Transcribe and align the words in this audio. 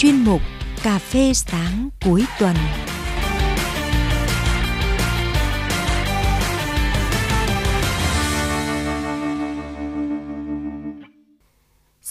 chuyên 0.00 0.24
mục 0.24 0.40
Cà 0.82 0.98
phê 0.98 1.32
sáng 1.34 1.88
cuối 2.04 2.24
tuần. 2.38 2.56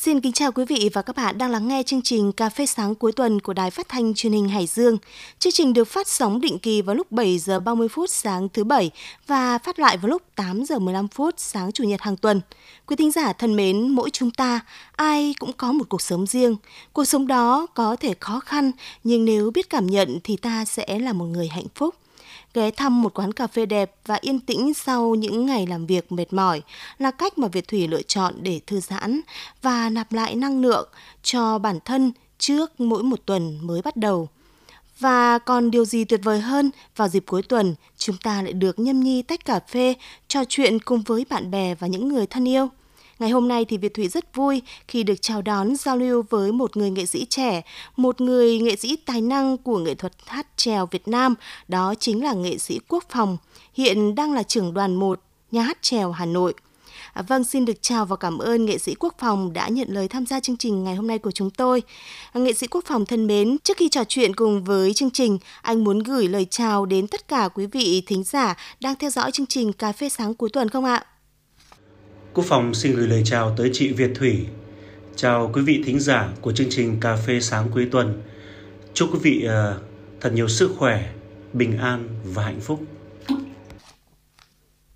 Xin 0.02 0.22
kính 0.22 0.34
chào 0.34 0.52
quý 0.52 0.66
vị 0.66 0.90
và 0.94 1.02
các 1.02 1.16
bạn 1.16 1.38
đang 1.38 1.52
lắng 1.52 1.68
nghe 1.68 1.84
chương 1.84 2.02
trình 2.02 2.32
Cà 2.32 2.50
phê 2.50 2.66
sáng 2.66 2.96
cuối 2.96 3.12
tuần 3.12 3.40
của 3.40 3.54
Đài 3.54 3.72
Phát 3.72 3.90
thanh 3.90 4.14
Truyền 4.14 4.34
hình 4.34 4.50
Hải 4.50 4.68
Dương. 4.68 4.98
Chương 5.40 5.54
trình 5.54 5.74
được 5.74 5.86
phát 5.86 6.08
sóng 6.08 6.42
định 6.42 6.60
kỳ 6.60 6.82
vào 6.82 6.96
lúc 6.96 7.12
7 7.12 7.40
giờ 7.40 7.60
30 7.60 7.88
phút 7.88 8.10
sáng 8.10 8.50
thứ 8.50 8.64
bảy 8.64 8.92
và 9.28 9.58
phát 9.58 9.80
lại 9.80 9.98
vào 9.98 10.10
lúc 10.10 10.22
8 10.36 10.66
giờ 10.66 10.80
15 10.80 11.08
phút 11.08 11.34
sáng 11.38 11.72
chủ 11.72 11.84
nhật 11.84 12.02
hàng 12.02 12.18
tuần. 12.18 12.42
Quý 12.86 12.96
thính 12.96 13.12
giả 13.12 13.34
thân 13.34 13.56
mến, 13.56 13.90
mỗi 13.90 14.10
chúng 14.10 14.32
ta 14.32 14.60
ai 14.96 15.36
cũng 15.40 15.54
có 15.54 15.72
một 15.72 15.90
cuộc 15.90 16.02
sống 16.02 16.28
riêng. 16.28 16.56
Cuộc 16.94 17.06
sống 17.06 17.28
đó 17.28 17.68
có 17.74 17.96
thể 17.96 18.14
khó 18.20 18.40
khăn, 18.40 18.72
nhưng 19.04 19.26
nếu 19.26 19.52
biết 19.52 19.70
cảm 19.70 19.88
nhận 19.88 20.20
thì 20.24 20.38
ta 20.38 20.66
sẽ 20.66 21.00
là 21.00 21.14
một 21.14 21.26
người 21.26 21.48
hạnh 21.48 21.68
phúc 21.76 21.96
ghé 22.54 22.72
thăm 22.72 23.02
một 23.02 23.14
quán 23.14 23.34
cà 23.34 23.48
phê 23.48 23.66
đẹp 23.66 23.96
và 24.06 24.18
yên 24.22 24.40
tĩnh 24.40 24.74
sau 24.74 25.16
những 25.16 25.46
ngày 25.46 25.68
làm 25.68 25.86
việc 25.86 26.12
mệt 26.12 26.34
mỏi 26.34 26.62
là 26.98 27.12
cách 27.12 27.38
mà 27.38 27.48
Việt 27.48 27.68
Thủy 27.68 27.88
lựa 27.88 28.02
chọn 28.02 28.34
để 28.42 28.62
thư 28.68 28.80
giãn 28.80 29.22
và 29.62 29.90
nạp 29.90 30.14
lại 30.14 30.36
năng 30.36 30.62
lượng 30.62 30.90
cho 31.24 31.60
bản 31.60 31.80
thân 31.86 32.12
trước 32.38 32.80
mỗi 32.80 33.04
một 33.04 33.20
tuần 33.26 33.60
mới 33.62 33.82
bắt 33.82 33.96
đầu. 33.96 34.30
Và 35.00 35.38
còn 35.38 35.72
điều 35.72 35.86
gì 35.86 36.06
tuyệt 36.06 36.20
vời 36.24 36.40
hơn, 36.40 36.72
vào 36.96 37.08
dịp 37.08 37.24
cuối 37.28 37.44
tuần, 37.44 37.76
chúng 37.98 38.18
ta 38.18 38.42
lại 38.42 38.54
được 38.54 38.80
nhâm 38.80 39.00
nhi 39.00 39.22
tách 39.22 39.46
cà 39.46 39.60
phê, 39.60 39.94
trò 40.28 40.44
chuyện 40.50 40.80
cùng 40.80 41.02
với 41.02 41.26
bạn 41.30 41.52
bè 41.52 41.76
và 41.76 41.88
những 41.88 42.08
người 42.08 42.28
thân 42.28 42.48
yêu. 42.48 42.70
Ngày 43.20 43.30
hôm 43.30 43.48
nay 43.48 43.66
thì 43.66 43.78
Việt 43.78 43.94
Thủy 43.94 44.08
rất 44.08 44.36
vui 44.36 44.62
khi 44.88 45.04
được 45.04 45.22
chào 45.22 45.42
đón 45.42 45.76
giao 45.76 45.98
lưu 45.98 46.24
với 46.30 46.52
một 46.52 46.78
người 46.78 46.90
nghệ 46.90 47.06
sĩ 47.06 47.26
trẻ, 47.26 47.62
một 47.96 48.22
người 48.22 48.60
nghệ 48.60 48.76
sĩ 48.76 48.96
tài 48.96 49.22
năng 49.22 49.58
của 49.58 49.78
nghệ 49.78 49.96
thuật 49.96 50.14
hát 50.26 50.48
trèo 50.56 50.86
Việt 50.86 51.08
Nam, 51.08 51.36
đó 51.68 51.94
chính 52.00 52.24
là 52.24 52.34
nghệ 52.34 52.58
sĩ 52.58 52.80
Quốc 52.88 53.04
Phòng, 53.10 53.38
hiện 53.74 54.16
đang 54.16 54.34
là 54.34 54.44
trưởng 54.44 54.74
đoàn 54.74 54.96
1 54.96 55.22
nhà 55.52 55.62
hát 55.62 55.78
trèo 55.82 56.12
Hà 56.12 56.26
Nội. 56.26 56.54
À, 57.14 57.22
vâng, 57.22 57.44
xin 57.44 57.66
được 57.66 57.82
chào 57.82 58.06
và 58.06 58.16
cảm 58.16 58.38
ơn 58.38 58.66
nghệ 58.66 58.78
sĩ 58.78 58.96
Quốc 59.00 59.16
Phòng 59.20 59.54
đã 59.54 59.68
nhận 59.68 59.88
lời 59.92 60.08
tham 60.08 60.26
gia 60.26 60.40
chương 60.40 60.58
trình 60.58 60.84
ngày 60.84 60.96
hôm 60.96 61.08
nay 61.08 61.20
của 61.20 61.32
chúng 61.32 61.50
tôi. 61.50 61.84
À, 62.34 62.40
nghệ 62.42 62.54
sĩ 62.54 62.68
Quốc 62.68 62.86
Phòng 62.88 63.06
thân 63.06 63.28
mến, 63.28 63.58
trước 63.64 63.78
khi 63.78 63.90
trò 63.90 64.04
chuyện 64.08 64.36
cùng 64.36 64.64
với 64.64 64.94
chương 64.94 65.12
trình, 65.12 65.38
anh 65.62 65.84
muốn 65.84 66.00
gửi 66.00 66.28
lời 66.28 66.46
chào 66.46 66.86
đến 66.86 67.08
tất 67.08 67.28
cả 67.28 67.50
quý 67.54 67.66
vị 67.66 68.04
thính 68.08 68.24
giả 68.24 68.58
đang 68.80 68.96
theo 68.96 69.10
dõi 69.10 69.32
chương 69.32 69.46
trình 69.46 69.74
Cà 69.74 69.92
phê 69.92 70.10
sáng 70.10 70.34
cuối 70.34 70.50
tuần 70.50 70.70
không 70.70 70.86
ạ? 70.86 71.06
Quốc 72.40 72.46
phòng 72.46 72.74
xin 72.74 72.96
gửi 72.96 73.08
lời 73.08 73.22
chào 73.26 73.56
tới 73.58 73.70
chị 73.74 73.92
Việt 73.94 74.12
Thủy. 74.16 74.46
Chào 75.16 75.52
quý 75.54 75.62
vị 75.62 75.84
thính 75.86 76.00
giả 76.00 76.30
của 76.42 76.52
chương 76.52 76.68
trình 76.70 77.00
Cà 77.00 77.16
phê 77.16 77.40
sáng 77.40 77.68
cuối 77.74 77.88
tuần. 77.92 78.22
Chúc 78.94 79.10
quý 79.14 79.20
vị 79.22 79.48
uh, 79.48 79.82
thật 80.22 80.34
nhiều 80.34 80.48
sức 80.48 80.72
khỏe, 80.78 81.10
bình 81.54 81.78
an 81.78 82.10
và 82.24 82.44
hạnh 82.44 82.60
phúc. 82.60 82.80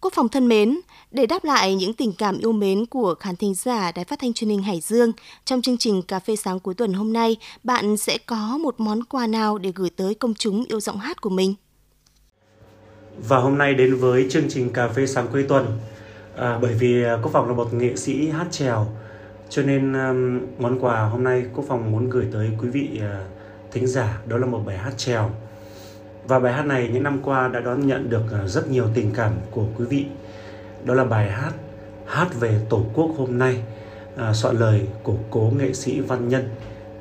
Quốc 0.02 0.14
phòng 0.14 0.30
thân 0.30 0.48
mến, 0.48 0.80
để 1.12 1.26
đáp 1.26 1.44
lại 1.44 1.76
những 1.76 1.94
tình 1.94 2.14
cảm 2.18 2.38
yêu 2.38 2.52
mến 2.52 2.86
của 2.86 3.16
khán 3.20 3.36
thính 3.36 3.54
giả 3.54 3.92
Đài 3.92 4.06
Phát 4.06 4.20
thanh 4.20 4.34
Truyền 4.34 4.50
hình 4.50 4.64
Hải 4.64 4.80
Dương, 4.80 5.12
trong 5.46 5.62
chương 5.62 5.78
trình 5.78 6.02
Cà 6.02 6.20
phê 6.20 6.36
sáng 6.36 6.60
cuối 6.60 6.74
tuần 6.74 6.94
hôm 6.94 7.14
nay, 7.14 7.38
bạn 7.64 7.98
sẽ 7.98 8.18
có 8.26 8.58
một 8.58 8.76
món 8.78 9.04
quà 9.04 9.28
nào 9.28 9.58
để 9.58 9.72
gửi 9.76 9.90
tới 9.90 10.16
công 10.16 10.34
chúng 10.34 10.66
yêu 10.68 10.80
giọng 10.80 10.98
hát 10.98 11.22
của 11.22 11.30
mình? 11.30 11.54
Và 13.28 13.38
hôm 13.38 13.58
nay 13.58 13.74
đến 13.74 13.96
với 13.96 14.28
chương 14.30 14.50
trình 14.50 14.70
Cà 14.70 14.88
phê 14.88 15.08
sáng 15.08 15.28
cuối 15.32 15.46
tuần, 15.50 15.80
à, 16.36 16.60
bởi 16.62 16.74
vì 16.74 17.04
à, 17.04 17.18
quốc 17.22 17.32
phòng 17.32 17.48
là 17.48 17.54
một 17.54 17.74
nghệ 17.74 17.96
sĩ 17.96 18.30
hát 18.30 18.48
trèo 18.52 18.88
cho 19.50 19.62
nên 19.62 19.94
um, 19.94 20.42
món 20.58 20.80
quà 20.80 21.04
hôm 21.04 21.24
nay 21.24 21.46
quốc 21.56 21.66
phòng 21.68 21.92
muốn 21.92 22.10
gửi 22.10 22.28
tới 22.34 22.50
quý 22.62 22.70
vị 22.70 22.90
uh, 22.98 23.28
thính 23.72 23.88
giả 23.88 24.22
đó 24.28 24.38
là 24.38 24.46
một 24.46 24.62
bài 24.66 24.78
hát 24.78 24.94
trèo 24.98 25.30
và 26.28 26.40
bài 26.40 26.54
hát 26.54 26.66
này 26.66 26.90
những 26.94 27.04
năm 27.04 27.20
qua 27.24 27.48
đã 27.48 27.60
đón 27.60 27.88
nhận 27.88 28.10
được 28.10 28.24
uh, 28.44 28.50
rất 28.50 28.70
nhiều 28.70 28.86
tình 28.94 29.12
cảm 29.16 29.34
của 29.52 29.66
quý 29.78 29.86
vị. 29.86 30.06
Đó 30.86 30.94
là 30.94 31.04
bài 31.04 31.32
hát 31.32 31.52
hát 32.06 32.28
về 32.40 32.60
tổ 32.70 32.86
quốc 32.94 33.10
hôm 33.18 33.38
nay 33.38 33.64
uh, 34.16 34.36
soạn 34.36 34.58
lời 34.58 34.88
của 35.04 35.16
cố 35.30 35.52
nghệ 35.58 35.74
sĩ 35.74 36.00
văn 36.00 36.30
nhân. 36.30 36.50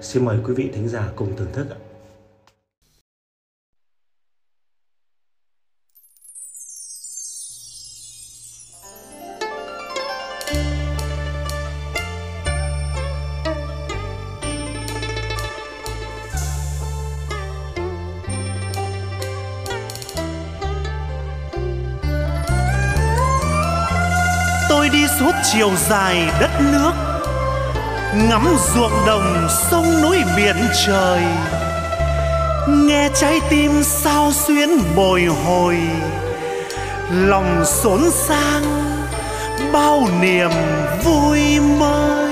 Xin 0.01 0.25
mời 0.25 0.39
quý 0.45 0.55
vị 0.55 0.71
thính 0.75 0.89
giả 0.89 1.09
cùng 1.17 1.37
thưởng 1.37 1.53
thức 1.53 1.71
ạ. 1.71 1.82
Chiều 25.53 25.71
dài 25.89 26.31
đất 26.41 26.51
nước, 26.61 26.93
ngắm 28.15 28.57
ruộng 28.75 29.07
đồng 29.07 29.49
sông 29.71 30.03
núi 30.03 30.19
biển 30.37 30.57
trời. 30.87 31.21
Nghe 32.69 33.09
trái 33.15 33.41
tim 33.51 33.83
sao 33.83 34.33
xuyến 34.33 34.71
bồi 34.97 35.25
hồi, 35.25 35.77
lòng 37.11 37.65
xốn 37.65 38.11
sang 38.11 38.63
bao 39.73 40.09
niềm 40.21 40.51
vui 41.05 41.61
mới. 41.61 42.32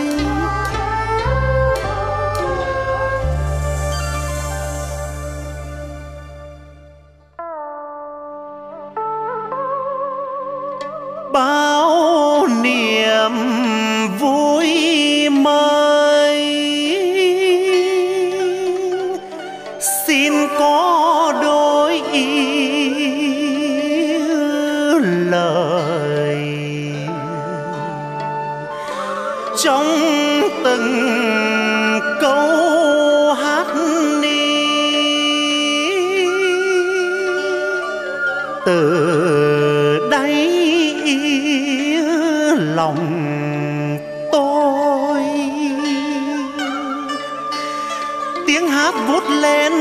Vút 49.11 49.31
lên 49.31 49.73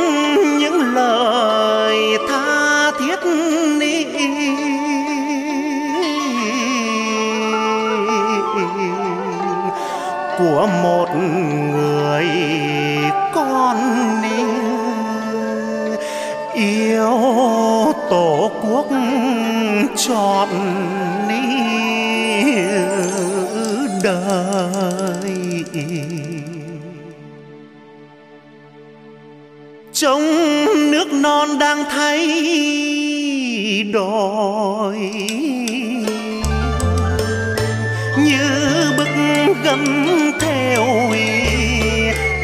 những 0.58 0.94
lời 0.96 2.18
tha 2.30 2.92
thiết 3.00 3.20
ni. 3.80 4.06
Của 10.38 10.68
một 10.84 11.08
non 31.30 31.60
đang 31.60 31.84
thay 31.90 32.20
đổi 33.94 34.98
như 38.18 38.94
bức 38.98 39.08
gấm 39.64 39.86
theo 40.40 41.12
ý, 41.14 41.30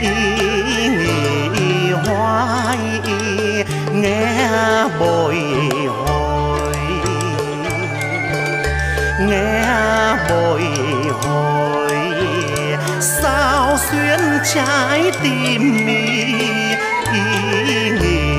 ý, 0.01 0.11
hoài 2.05 2.77
nghe 3.93 4.49
bồi 4.99 5.35
hồi. 5.87 6.73
Nghe 9.29 9.65
bồi 10.29 10.63
hồi 11.21 11.97
sao 12.99 13.77
xuyên 13.91 14.19
trái 14.55 15.11
tim 15.23 15.85
mi 15.85 16.23
ý 17.13 17.89
nghĩ 18.01 18.34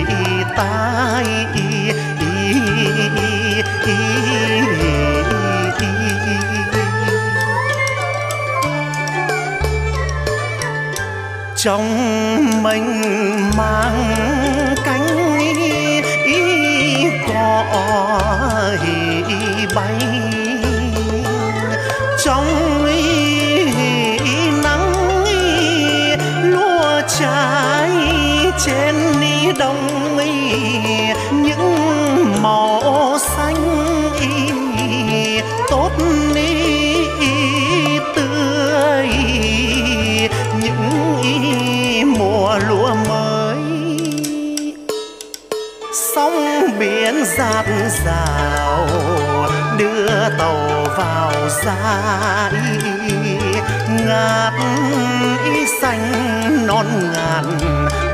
tai 0.57 1.47
trong 11.67 12.63
mênh 12.63 13.01
mang 13.57 14.15
cánh 14.85 15.39
ý 16.25 17.05
cỏ 17.29 17.65
bay. 19.75 20.46
Sóng 45.97 46.63
biển 46.79 47.25
giạt 47.25 47.67
rào, 48.05 48.87
đưa 49.79 50.29
tàu 50.39 50.85
vào 50.97 51.33
ra 51.65 52.51
ngát 54.07 54.53
y 55.45 55.67
xanh 55.81 56.67
non 56.67 56.87
ngàn, 57.13 57.59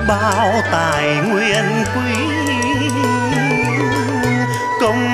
bao 0.08 0.52
tài 0.73 1.17
nguyên 1.17 1.64
quý. 1.94 2.14
Công 4.81 5.08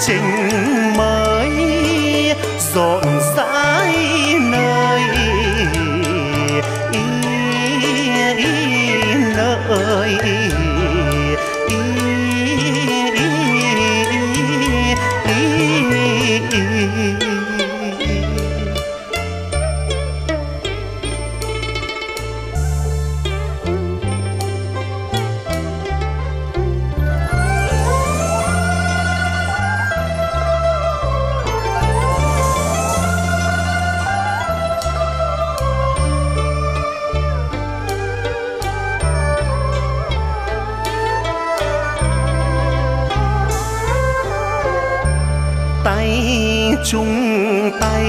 trình 0.00 0.52
mới 0.96 1.50
rộn 2.74 3.04
rãi 3.36 3.55
chung 46.84 47.70
tay 47.80 48.04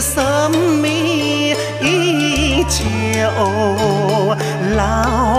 sớm 0.00 0.82
mi 0.82 1.54
ý 1.80 2.62
chiều 2.68 3.46
lao 4.60 5.31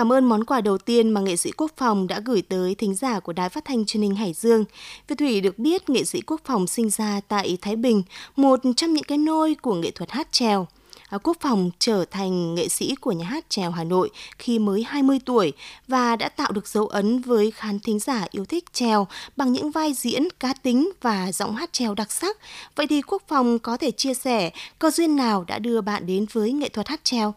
Cảm 0.00 0.12
ơn 0.12 0.24
món 0.24 0.44
quà 0.44 0.60
đầu 0.60 0.78
tiên 0.78 1.10
mà 1.10 1.20
nghệ 1.20 1.36
sĩ 1.36 1.50
Quốc 1.56 1.72
phòng 1.76 2.06
đã 2.06 2.20
gửi 2.24 2.42
tới 2.42 2.74
thính 2.74 2.94
giả 2.94 3.20
của 3.20 3.32
Đài 3.32 3.48
Phát 3.48 3.64
thanh 3.64 3.84
Truyền 3.86 4.02
hình 4.02 4.14
Hải 4.14 4.32
Dương. 4.32 4.64
Việt 5.08 5.14
Thủy 5.18 5.40
được 5.40 5.58
biết 5.58 5.90
nghệ 5.90 6.04
sĩ 6.04 6.20
Quốc 6.20 6.40
phòng 6.44 6.66
sinh 6.66 6.90
ra 6.90 7.20
tại 7.28 7.58
Thái 7.60 7.76
Bình, 7.76 8.02
một 8.36 8.60
trong 8.76 8.92
những 8.92 9.04
cái 9.04 9.18
nôi 9.18 9.54
của 9.62 9.74
nghệ 9.74 9.90
thuật 9.90 10.10
hát 10.10 10.32
trèo. 10.32 10.66
À, 11.08 11.18
Quốc 11.22 11.36
phòng 11.40 11.70
trở 11.78 12.04
thành 12.10 12.54
nghệ 12.54 12.68
sĩ 12.68 12.94
của 12.94 13.12
nhà 13.12 13.26
hát 13.26 13.44
trèo 13.48 13.70
Hà 13.70 13.84
Nội 13.84 14.10
khi 14.38 14.58
mới 14.58 14.84
20 14.88 15.18
tuổi 15.24 15.52
và 15.88 16.16
đã 16.16 16.28
tạo 16.28 16.52
được 16.52 16.68
dấu 16.68 16.86
ấn 16.86 17.20
với 17.20 17.50
khán 17.50 17.78
thính 17.80 17.98
giả 17.98 18.26
yêu 18.30 18.44
thích 18.44 18.64
trèo 18.72 19.06
bằng 19.36 19.52
những 19.52 19.70
vai 19.70 19.92
diễn 19.92 20.28
cá 20.40 20.54
tính 20.62 20.90
và 21.02 21.32
giọng 21.32 21.54
hát 21.54 21.72
trèo 21.72 21.94
đặc 21.94 22.12
sắc. 22.12 22.36
Vậy 22.76 22.86
thì 22.86 23.02
Quốc 23.02 23.22
phòng 23.28 23.58
có 23.58 23.76
thể 23.76 23.90
chia 23.90 24.14
sẻ 24.14 24.50
cơ 24.78 24.90
duyên 24.90 25.16
nào 25.16 25.44
đã 25.46 25.58
đưa 25.58 25.80
bạn 25.80 26.06
đến 26.06 26.26
với 26.32 26.52
nghệ 26.52 26.68
thuật 26.68 26.88
hát 26.88 27.00
trèo? 27.04 27.34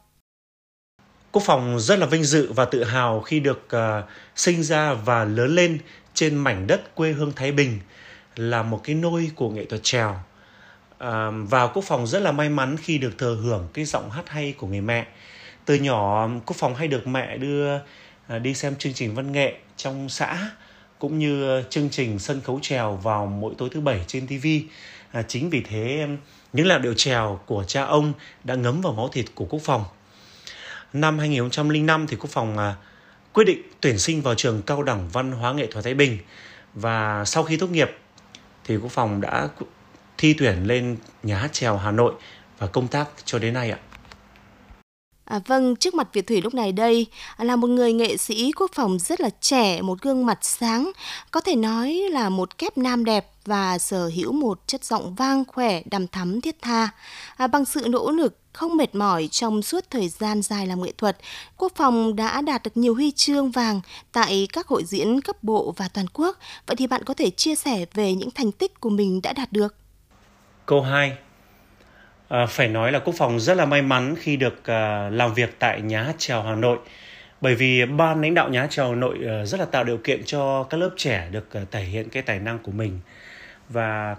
Quốc 1.34 1.44
phòng 1.46 1.80
rất 1.80 2.00
là 2.00 2.06
vinh 2.06 2.24
dự 2.24 2.52
và 2.52 2.66
tự 2.66 2.84
hào 2.84 3.22
khi 3.22 3.40
được 3.40 3.68
uh, 3.76 4.10
sinh 4.36 4.64
ra 4.64 4.94
và 4.94 5.26
lớn 5.26 5.56
lên 5.56 5.78
trên 6.14 6.36
mảnh 6.36 6.68
đất 6.68 6.96
quê 6.96 7.12
hương 7.12 7.32
Thái 7.36 7.52
Bình 7.52 7.80
là 8.36 8.64
một 8.64 8.82
cái 8.84 8.96
nôi 8.96 9.32
của 9.36 9.50
nghệ 9.50 9.66
thuật 9.66 9.84
trèo. 9.84 10.12
Uh, 10.12 11.10
và 11.50 11.68
Quốc 11.68 11.84
phòng 11.86 12.08
rất 12.08 12.22
là 12.22 12.32
may 12.32 12.50
mắn 12.50 12.78
khi 12.78 12.98
được 12.98 13.18
thừa 13.18 13.36
hưởng 13.36 13.68
cái 13.74 13.86
giọng 13.86 14.10
hát 14.10 14.30
hay 14.30 14.54
của 14.58 14.68
người 14.68 14.82
mẹ. 14.82 15.08
Từ 15.66 15.76
nhỏ 15.76 16.30
Quốc 16.46 16.56
phòng 16.60 16.76
hay 16.76 16.88
được 16.88 17.08
mẹ 17.08 17.38
đưa 17.38 17.76
uh, 17.76 17.82
đi 18.42 18.54
xem 18.54 18.76
chương 18.76 18.94
trình 18.94 19.16
văn 19.16 19.32
nghệ 19.32 19.54
trong 19.78 20.10
xã 20.10 20.50
cũng 21.00 21.20
như 21.20 21.64
chương 21.70 21.90
trình 21.90 22.20
sân 22.20 22.42
khấu 22.42 22.60
trèo 22.62 22.96
vào 22.96 23.26
mỗi 23.26 23.54
tối 23.58 23.70
thứ 23.72 23.82
bảy 23.82 24.02
trên 24.08 24.28
TV. 24.28 24.48
À, 25.12 25.24
chính 25.28 25.50
vì 25.50 25.62
thế 25.62 26.08
những 26.54 26.68
làn 26.68 26.82
điệu 26.82 26.94
trèo 26.94 27.40
của 27.46 27.64
cha 27.64 27.84
ông 27.84 28.14
đã 28.44 28.56
ngấm 28.56 28.82
vào 28.82 28.94
máu 28.94 29.10
thịt 29.10 29.26
của 29.36 29.46
Quốc 29.46 29.62
phòng 29.64 29.84
năm 30.94 31.20
2005 31.20 32.08
thì 32.08 32.18
Quốc 32.18 32.30
phòng 32.30 32.58
à, 32.58 32.76
quyết 33.34 33.44
định 33.44 33.62
tuyển 33.82 34.00
sinh 34.00 34.22
vào 34.22 34.36
trường 34.36 34.62
cao 34.62 34.84
đẳng 34.84 35.10
văn 35.10 35.32
hóa 35.32 35.54
nghệ 35.54 35.68
thuật 35.72 35.86
Thái 35.86 35.94
Bình 35.94 36.18
và 36.74 37.26
sau 37.26 37.44
khi 37.44 37.58
tốt 37.58 37.68
nghiệp 37.72 37.98
thì 38.66 38.78
Quốc 38.78 38.92
phòng 38.92 39.22
đã 39.22 39.50
thi 40.18 40.36
tuyển 40.38 40.68
lên 40.68 40.98
nhà 41.24 41.38
hát 41.38 41.54
trèo 41.54 41.78
Hà 41.78 41.92
Nội 41.92 42.14
và 42.58 42.68
công 42.68 42.88
tác 42.88 43.08
cho 43.26 43.40
đến 43.40 43.54
nay 43.54 43.72
ạ. 43.72 43.80
À, 45.26 45.40
vâng, 45.48 45.76
trước 45.76 45.94
mặt 45.94 46.08
Việt 46.14 46.28
Thủy 46.28 46.42
lúc 46.42 46.54
này 46.54 46.72
đây 46.72 47.08
là 47.38 47.56
một 47.56 47.68
người 47.68 47.94
nghệ 47.94 48.18
sĩ 48.18 48.52
quốc 48.52 48.72
phòng 48.74 49.00
rất 49.00 49.22
là 49.22 49.30
trẻ, 49.42 49.82
một 49.82 50.02
gương 50.02 50.26
mặt 50.26 50.38
sáng, 50.42 50.92
có 51.32 51.42
thể 51.42 51.56
nói 51.56 52.02
là 52.12 52.30
một 52.30 52.58
kép 52.58 52.78
nam 52.78 53.06
đẹp 53.06 53.32
và 53.46 53.78
sở 53.78 54.12
hữu 54.16 54.32
một 54.32 54.60
chất 54.68 54.84
giọng 54.84 55.16
vang 55.16 55.44
khỏe, 55.48 55.82
đằm 55.86 56.08
thắm 56.08 56.42
thiết 56.42 56.62
tha. 56.62 56.90
À, 57.38 57.48
bằng 57.48 57.66
sự 57.66 57.86
nỗ 57.90 58.12
lực 58.12 58.43
không 58.54 58.78
mệt 58.78 58.96
mỏi 58.96 59.30
trong 59.32 59.62
suốt 59.62 59.84
thời 59.90 60.10
gian 60.10 60.42
dài 60.42 60.68
làm 60.68 60.84
nghệ 60.84 60.92
thuật, 60.98 61.18
Quốc 61.58 61.72
phòng 61.76 62.16
đã 62.16 62.42
đạt 62.42 62.64
được 62.64 62.78
nhiều 62.78 62.96
huy 62.96 63.12
chương 63.12 63.52
vàng 63.52 63.82
tại 64.12 64.48
các 64.54 64.68
hội 64.68 64.84
diễn 64.86 65.22
cấp 65.22 65.44
bộ 65.44 65.74
và 65.78 65.88
toàn 65.94 66.06
quốc. 66.14 66.38
Vậy 66.68 66.76
thì 66.76 66.88
bạn 66.88 67.04
có 67.04 67.14
thể 67.14 67.30
chia 67.30 67.56
sẻ 67.56 67.86
về 67.94 68.14
những 68.14 68.32
thành 68.32 68.52
tích 68.52 68.80
của 68.80 68.90
mình 68.90 69.20
đã 69.24 69.34
đạt 69.34 69.52
được? 69.52 69.76
Câu 70.66 70.82
2 70.82 71.18
À, 72.34 72.46
phải 72.46 72.68
nói 72.68 72.92
là 72.92 73.00
Quốc 73.00 73.14
phòng 73.18 73.40
rất 73.40 73.58
là 73.58 73.66
may 73.66 73.82
mắn 73.82 74.16
khi 74.20 74.38
được 74.38 74.66
à, 74.66 75.10
làm 75.10 75.34
việc 75.34 75.56
tại 75.60 75.82
nhà 75.82 76.04
hát 76.04 76.16
trèo 76.18 76.44
Hà 76.44 76.56
Nội 76.56 76.78
bởi 77.42 77.56
vì 77.56 77.86
ban 77.86 78.22
lãnh 78.22 78.34
đạo 78.34 78.50
nhà 78.50 78.62
hát 78.62 78.72
trèo 78.72 78.90
Hà 78.90 78.96
Nội 78.96 79.18
à, 79.28 79.46
rất 79.46 79.60
là 79.60 79.66
tạo 79.66 79.84
điều 79.84 79.98
kiện 79.98 80.24
cho 80.26 80.64
các 80.64 80.78
lớp 80.78 80.90
trẻ 80.98 81.28
được 81.32 81.54
à, 81.54 81.62
thể 81.72 81.84
hiện 81.84 82.10
cái 82.10 82.24
tài 82.24 82.40
năng 82.40 82.60
của 82.60 82.72
mình 82.72 83.00
và 83.70 84.16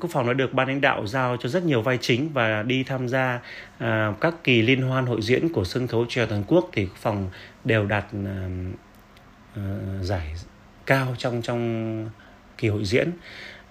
Quốc 0.00 0.10
phòng 0.10 0.26
đã 0.26 0.32
được 0.32 0.54
ban 0.54 0.68
lãnh 0.68 0.80
đạo 0.80 1.06
giao 1.06 1.36
cho 1.36 1.48
rất 1.48 1.64
nhiều 1.64 1.82
vai 1.82 1.98
chính 2.00 2.32
và 2.32 2.62
đi 2.62 2.84
tham 2.84 3.08
gia 3.08 3.40
à, 3.78 4.14
các 4.20 4.34
kỳ 4.44 4.62
liên 4.62 4.82
hoan 4.82 5.06
hội 5.06 5.22
diễn 5.22 5.48
của 5.52 5.64
sân 5.64 5.86
khấu 5.86 6.06
trèo 6.08 6.26
toàn 6.26 6.44
quốc 6.46 6.70
thì 6.72 6.86
Quốc 6.86 6.96
phòng 6.96 7.30
đều 7.64 7.86
đạt 7.86 8.06
à, 8.24 8.48
à, 9.56 9.62
giải 10.02 10.34
cao 10.86 11.14
trong 11.18 11.42
trong 11.42 12.10
kỳ 12.58 12.68
hội 12.68 12.84
diễn 12.84 13.10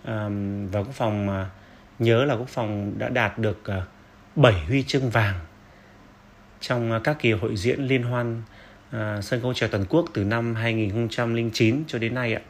à, 0.03 0.29
và 0.71 0.79
Quốc 0.79 0.93
phòng 0.93 1.29
à, 1.29 1.49
nhớ 1.99 2.25
là 2.25 2.35
quốc 2.35 2.49
phòng 2.49 2.93
đã 2.97 3.09
đạt 3.09 3.39
được 3.39 3.65
à, 3.65 3.81
7 4.35 4.53
huy 4.67 4.83
chương 4.83 5.09
vàng 5.09 5.39
trong 6.59 6.99
các 7.03 7.17
kỳ 7.19 7.31
hội 7.31 7.55
diễn 7.55 7.81
liên 7.81 8.03
hoan 8.03 8.41
à, 8.91 9.21
sân 9.21 9.41
khấu 9.41 9.53
trèo 9.53 9.69
toàn 9.69 9.85
quốc 9.89 10.05
từ 10.13 10.23
năm 10.23 10.55
2009 10.55 11.83
cho 11.87 11.99
đến 11.99 12.13
nay 12.13 12.33
ạ. 12.33 12.41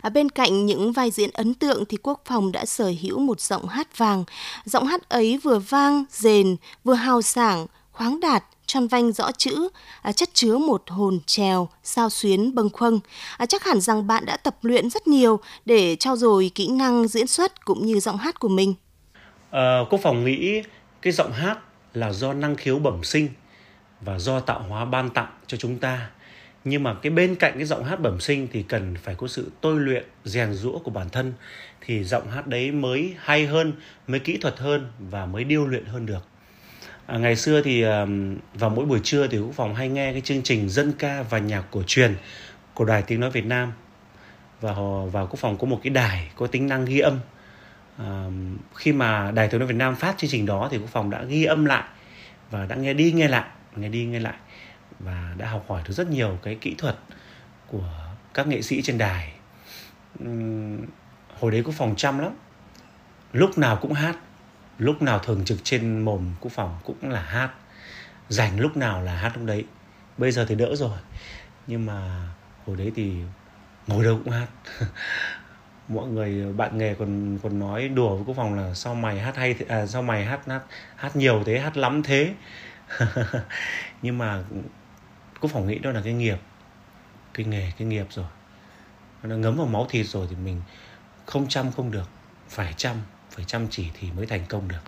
À, 0.00 0.10
bên 0.10 0.30
cạnh 0.30 0.66
những 0.66 0.92
vai 0.92 1.10
diễn 1.10 1.30
ấn 1.30 1.54
tượng 1.54 1.84
thì 1.84 1.96
Quốc 2.02 2.22
phòng 2.24 2.52
đã 2.52 2.64
sở 2.64 2.92
hữu 3.02 3.18
một 3.18 3.40
giọng 3.40 3.68
hát 3.68 3.98
vàng. 3.98 4.24
Giọng 4.64 4.86
hát 4.86 5.08
ấy 5.08 5.38
vừa 5.42 5.58
vang, 5.58 6.04
rền, 6.10 6.56
vừa 6.84 6.94
hào 6.94 7.22
sảng, 7.22 7.66
khoáng 7.92 8.20
đạt, 8.20 8.44
tròn 8.66 8.88
vanh 8.88 9.12
rõ 9.12 9.32
chữ, 9.32 9.68
à, 10.02 10.12
chất 10.12 10.28
chứa 10.34 10.56
một 10.56 10.82
hồn 10.88 11.20
trèo, 11.26 11.68
sao 11.82 12.10
xuyến 12.10 12.54
bâng 12.54 12.70
khuâng. 12.72 13.00
À, 13.36 13.46
chắc 13.46 13.64
hẳn 13.64 13.80
rằng 13.80 14.06
bạn 14.06 14.26
đã 14.26 14.36
tập 14.36 14.56
luyện 14.62 14.90
rất 14.90 15.08
nhiều 15.08 15.40
để 15.64 15.96
trau 15.96 16.16
dồi 16.16 16.50
kỹ 16.54 16.68
năng 16.68 17.08
diễn 17.08 17.26
xuất 17.26 17.64
cũng 17.64 17.86
như 17.86 18.00
giọng 18.00 18.16
hát 18.16 18.40
của 18.40 18.48
mình. 18.48 18.74
À, 19.50 19.78
Quốc 19.90 20.00
Phòng 20.02 20.24
nghĩ 20.24 20.62
cái 21.02 21.12
giọng 21.12 21.32
hát 21.32 21.58
là 21.94 22.12
do 22.12 22.32
năng 22.32 22.56
khiếu 22.56 22.78
bẩm 22.78 23.04
sinh 23.04 23.28
và 24.00 24.18
do 24.18 24.40
tạo 24.40 24.62
hóa 24.68 24.84
ban 24.84 25.10
tặng 25.10 25.32
cho 25.46 25.56
chúng 25.56 25.78
ta. 25.78 26.10
Nhưng 26.64 26.82
mà 26.82 26.94
cái 26.94 27.10
bên 27.10 27.34
cạnh 27.34 27.52
cái 27.56 27.64
giọng 27.64 27.84
hát 27.84 28.00
bẩm 28.00 28.20
sinh 28.20 28.48
thì 28.52 28.62
cần 28.62 28.96
phải 29.02 29.14
có 29.14 29.28
sự 29.28 29.50
tôi 29.60 29.80
luyện, 29.80 30.04
rèn 30.24 30.52
rũa 30.52 30.78
của 30.78 30.90
bản 30.90 31.10
thân. 31.10 31.32
Thì 31.80 32.04
giọng 32.04 32.30
hát 32.30 32.46
đấy 32.46 32.72
mới 32.72 33.14
hay 33.18 33.46
hơn, 33.46 33.72
mới 34.06 34.20
kỹ 34.20 34.38
thuật 34.40 34.58
hơn 34.58 34.92
và 34.98 35.26
mới 35.26 35.44
điêu 35.44 35.66
luyện 35.66 35.84
hơn 35.84 36.06
được. 36.06 36.26
À, 37.06 37.18
ngày 37.18 37.36
xưa 37.36 37.62
thì 37.62 37.82
vào 38.54 38.70
mỗi 38.70 38.84
buổi 38.84 39.00
trưa 39.04 39.26
thì 39.26 39.38
Quốc 39.38 39.54
Phòng 39.54 39.74
hay 39.74 39.88
nghe 39.88 40.12
cái 40.12 40.20
chương 40.20 40.42
trình 40.42 40.68
dân 40.68 40.92
ca 40.92 41.22
và 41.22 41.38
nhạc 41.38 41.64
cổ 41.70 41.82
truyền 41.86 42.14
của 42.74 42.84
Đài 42.84 43.02
Tiếng 43.02 43.20
Nói 43.20 43.30
Việt 43.30 43.46
Nam. 43.46 43.72
Và 44.60 44.72
họ 44.72 45.04
vào 45.04 45.26
Quốc 45.26 45.38
Phòng 45.38 45.58
có 45.58 45.66
một 45.66 45.80
cái 45.82 45.90
đài 45.90 46.30
có 46.36 46.46
tính 46.46 46.68
năng 46.68 46.84
ghi 46.84 46.98
âm. 46.98 47.18
À, 47.98 48.24
khi 48.74 48.92
mà 48.92 49.30
Đài 49.30 49.48
Tiếng 49.48 49.58
Nói 49.58 49.68
Việt 49.68 49.76
Nam 49.76 49.96
phát 49.96 50.18
chương 50.18 50.30
trình 50.30 50.46
đó 50.46 50.68
thì 50.70 50.78
Quốc 50.78 50.90
Phòng 50.90 51.10
đã 51.10 51.22
ghi 51.22 51.44
âm 51.44 51.64
lại 51.64 51.84
và 52.50 52.66
đã 52.66 52.76
nghe 52.76 52.94
đi 52.94 53.12
nghe 53.12 53.28
lại 53.28 53.48
nghe 53.76 53.88
đi 53.88 54.04
nghe 54.04 54.20
lại 54.20 54.34
và 55.04 55.34
đã 55.38 55.50
học 55.50 55.64
hỏi 55.68 55.82
được 55.84 55.92
rất 55.92 56.10
nhiều 56.10 56.38
cái 56.42 56.54
kỹ 56.54 56.74
thuật 56.78 56.96
của 57.66 57.88
các 58.34 58.46
nghệ 58.46 58.62
sĩ 58.62 58.82
trên 58.82 58.98
đài. 58.98 59.32
Hồi 61.40 61.50
đấy 61.50 61.62
cũng 61.62 61.74
Phòng 61.74 61.94
chăm 61.96 62.18
lắm. 62.18 62.32
Lúc 63.32 63.58
nào 63.58 63.76
cũng 63.76 63.92
hát 63.92 64.16
lúc 64.80 65.02
nào 65.02 65.18
thường 65.18 65.44
trực 65.44 65.58
trên 65.64 66.00
mồm 66.00 66.34
của 66.40 66.48
phòng 66.48 66.78
cũng 66.84 67.10
là 67.10 67.20
hát. 67.20 67.50
Dành 68.28 68.60
lúc 68.60 68.76
nào 68.76 69.02
là 69.02 69.14
hát 69.14 69.32
lúc 69.36 69.46
đấy. 69.46 69.64
Bây 70.18 70.32
giờ 70.32 70.44
thì 70.48 70.54
đỡ 70.54 70.74
rồi. 70.74 70.98
Nhưng 71.66 71.86
mà 71.86 72.28
hồi 72.66 72.76
đấy 72.76 72.92
thì 72.96 73.14
ngồi 73.86 74.04
đâu 74.04 74.20
cũng 74.24 74.32
hát. 74.32 74.46
Mọi 75.88 76.08
người 76.08 76.52
bạn 76.52 76.78
nghề 76.78 76.94
còn 76.94 77.38
còn 77.42 77.58
nói 77.58 77.88
đùa 77.88 78.16
với 78.16 78.24
quốc 78.26 78.36
phòng 78.36 78.54
là 78.54 78.74
sao 78.74 78.94
mày 78.94 79.20
hát 79.20 79.36
hay 79.36 79.54
à, 79.68 79.86
sao 79.86 80.02
mày 80.02 80.24
hát 80.24 80.40
hát 80.46 80.62
hát 80.96 81.16
nhiều 81.16 81.42
thế 81.46 81.58
hát 81.58 81.76
lắm 81.76 82.02
thế? 82.02 82.34
Nhưng 84.02 84.18
mà 84.18 84.42
cũng 85.40 85.50
phòng 85.50 85.66
nghĩ 85.66 85.78
đó 85.78 85.90
là 85.90 86.00
cái 86.04 86.12
nghiệp, 86.12 86.38
cái 87.34 87.46
nghề, 87.46 87.72
cái 87.78 87.88
nghiệp 87.88 88.06
rồi. 88.10 88.26
Nó 89.22 89.36
ngấm 89.36 89.56
vào 89.56 89.66
máu 89.66 89.86
thịt 89.90 90.06
rồi 90.06 90.26
thì 90.30 90.36
mình 90.36 90.62
không 91.26 91.48
chăm 91.48 91.72
không 91.72 91.90
được, 91.90 92.08
phải 92.48 92.74
chăm 92.76 92.96
phải 93.30 93.44
chăm 93.44 93.66
chỉ 93.70 93.90
thì 94.00 94.10
mới 94.10 94.26
thành 94.26 94.44
công 94.48 94.68
được. 94.68 94.80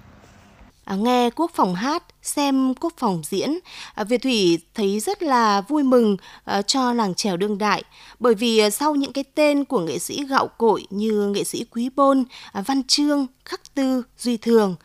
À, 0.85 0.97
nghe 0.97 1.31
quốc 1.31 1.51
phòng 1.55 1.75
hát, 1.75 2.05
xem 2.23 2.75
quốc 2.75 2.93
phòng 2.97 3.23
diễn, 3.25 3.59
à, 3.95 4.05
Việt 4.05 4.23
Thủy 4.23 4.59
thấy 4.75 5.01
rất 5.01 5.23
là 5.23 5.61
vui 5.61 5.83
mừng 5.83 6.17
à, 6.45 6.63
cho 6.63 6.93
làng 6.93 7.15
trèo 7.15 7.37
đương 7.37 7.59
đại, 7.59 7.83
bởi 8.19 8.35
vì 8.35 8.71
sau 8.71 8.95
những 8.95 9.13
cái 9.13 9.25
tên 9.35 9.65
của 9.65 9.79
nghệ 9.79 9.99
sĩ 9.99 10.25
gạo 10.25 10.49
cội 10.49 10.87
như 10.91 11.29
nghệ 11.35 11.45
sĩ 11.45 11.65
Quý 11.71 11.91
Bôn, 11.97 12.25
Văn 12.67 12.83
Trương, 12.89 13.27
Khắc 13.45 13.75
Tư, 13.75 14.03
Duy 14.19 14.37
Thường 14.37 14.77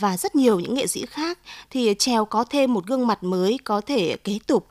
và 0.00 0.16
rất 0.16 0.36
nhiều 0.36 0.60
những 0.60 0.74
nghệ 0.74 0.86
sĩ 0.86 1.06
khác, 1.06 1.38
thì 1.70 1.94
trèo 1.98 2.24
có 2.24 2.44
thêm 2.44 2.74
một 2.74 2.86
gương 2.86 3.06
mặt 3.06 3.22
mới 3.22 3.58
có 3.64 3.80
thể 3.80 4.16
kế 4.16 4.38
tục 4.46 4.68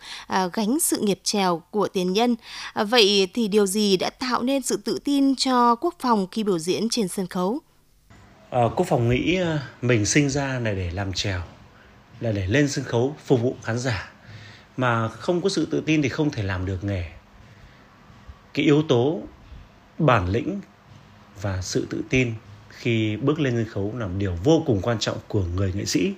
gánh 0.53 0.79
sự 0.79 0.97
nghiệp 1.01 1.19
trèo 1.23 1.61
của 1.71 1.87
tiền 1.87 2.13
nhân. 2.13 2.35
Vậy 2.75 3.27
thì 3.33 3.47
điều 3.47 3.65
gì 3.65 3.97
đã 3.97 4.09
tạo 4.09 4.41
nên 4.41 4.61
sự 4.61 4.77
tự 4.77 4.99
tin 5.03 5.35
cho 5.35 5.75
quốc 5.75 5.95
phòng 5.99 6.27
khi 6.31 6.43
biểu 6.43 6.59
diễn 6.59 6.89
trên 6.89 7.07
sân 7.07 7.27
khấu? 7.27 7.59
À, 8.55 8.61
quốc 8.75 8.87
phòng 8.87 9.09
nghĩ 9.09 9.35
ờ, 9.35 9.59
mình 9.81 10.05
sinh 10.05 10.29
ra 10.29 10.59
là 10.59 10.71
để 10.71 10.91
làm 10.91 11.13
trèo 11.13 11.41
là 12.19 12.31
để 12.31 12.47
lên 12.47 12.67
sân 12.67 12.85
khấu 12.85 13.15
phục 13.25 13.41
vụ 13.41 13.55
khán 13.63 13.77
giả. 13.77 14.11
Mà 14.77 15.07
không 15.07 15.41
có 15.41 15.49
sự 15.49 15.67
tự 15.71 15.83
tin 15.85 16.01
thì 16.01 16.09
không 16.09 16.29
thể 16.29 16.43
làm 16.43 16.65
được 16.65 16.83
nghề. 16.83 17.05
Cái 18.53 18.65
yếu 18.65 18.83
tố 18.89 19.21
bản 19.99 20.29
lĩnh 20.29 20.61
và 21.41 21.61
sự 21.61 21.87
tự 21.89 22.03
tin 22.09 22.33
khi 22.69 23.17
bước 23.17 23.39
lên 23.39 23.55
sân 23.55 23.65
khấu 23.73 23.97
là 23.97 24.07
điều 24.17 24.35
vô 24.43 24.63
cùng 24.65 24.81
quan 24.81 24.99
trọng 24.99 25.17
của 25.27 25.43
người 25.55 25.73
nghệ 25.73 25.85
sĩ. 25.85 26.13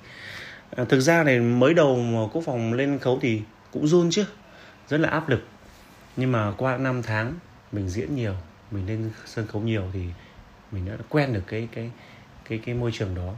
À, 0.75 0.86
thực 0.89 1.00
ra 1.00 1.24
này 1.24 1.39
mới 1.39 1.74
đầu 1.74 1.96
mà 1.96 2.20
quốc 2.34 2.44
phòng 2.46 2.74
lên 2.74 2.89
sân 2.89 3.00
khấu 3.00 3.20
thì 3.22 3.41
cũng 3.72 3.88
run 3.88 4.10
chứ 4.10 4.25
rất 4.89 4.98
là 4.98 5.10
áp 5.10 5.29
lực. 5.29 5.44
Nhưng 6.15 6.32
mà 6.32 6.53
qua 6.58 6.77
năm 6.77 7.01
tháng 7.03 7.34
mình 7.72 7.89
diễn 7.89 8.15
nhiều 8.15 8.36
mình 8.72 8.88
lên 8.88 9.12
sân 9.25 9.48
khấu 9.48 9.62
nhiều 9.62 9.84
thì 9.94 10.03
mình 10.72 10.86
đã 10.86 10.98
quen 11.10 11.34
được 11.34 11.44
cái 11.48 11.67
cái 11.72 11.91
cái 12.50 12.60
cái 12.66 12.75
môi 12.75 12.92
trường 12.92 13.16
đó. 13.16 13.34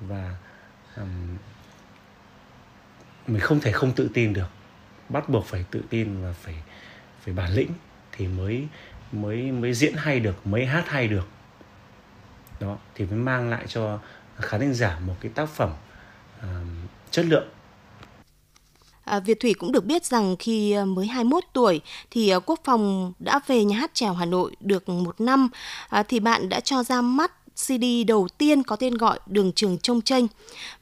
Và 0.00 0.36
um, 0.96 1.36
mình 3.26 3.40
không 3.40 3.60
thể 3.60 3.72
không 3.72 3.92
tự 3.92 4.10
tin 4.14 4.32
được. 4.32 4.48
Bắt 5.08 5.28
buộc 5.28 5.46
phải 5.46 5.64
tự 5.70 5.82
tin 5.90 6.22
và 6.22 6.32
phải 6.32 6.54
phải 7.24 7.34
bản 7.34 7.52
lĩnh 7.52 7.70
thì 8.12 8.26
mới 8.26 8.68
mới 9.12 9.52
mới 9.52 9.74
diễn 9.74 9.94
hay 9.96 10.20
được 10.20 10.46
mới 10.46 10.66
hát 10.66 10.88
hay 10.88 11.08
được. 11.08 11.28
Đó 12.60 12.78
thì 12.94 13.04
mới 13.04 13.18
mang 13.18 13.50
lại 13.50 13.64
cho 13.68 13.98
khán 14.36 14.60
thính 14.60 14.74
giả 14.74 14.98
một 14.98 15.14
cái 15.20 15.32
tác 15.34 15.48
phẩm 15.48 15.70
um, 16.42 16.86
chất 17.10 17.24
lượng. 17.24 17.48
À, 19.04 19.20
Việt 19.20 19.40
Thủy 19.40 19.54
cũng 19.54 19.72
được 19.72 19.84
biết 19.84 20.04
rằng 20.04 20.36
khi 20.38 20.72
ờ, 20.72 20.84
mới 20.84 21.06
21 21.06 21.44
tuổi 21.52 21.80
thì 22.10 22.28
ờ, 22.28 22.40
Quốc 22.40 22.60
phòng 22.64 23.12
đã 23.18 23.40
về 23.46 23.64
nhà 23.64 23.78
hát 23.78 23.90
trèo 23.94 24.14
Hà 24.14 24.24
Nội 24.24 24.56
được 24.60 24.88
một 24.88 25.20
năm. 25.20 25.48
À, 25.88 26.02
thì 26.02 26.20
bạn 26.20 26.48
đã 26.48 26.60
cho 26.60 26.82
ra 26.82 27.00
mắt 27.00 27.32
CD 27.56 27.84
đầu 28.06 28.28
tiên 28.38 28.62
có 28.62 28.76
tên 28.76 28.94
gọi 28.94 29.18
Đường 29.26 29.52
Trường 29.52 29.78
Trông 29.78 30.02
Tranh. 30.02 30.26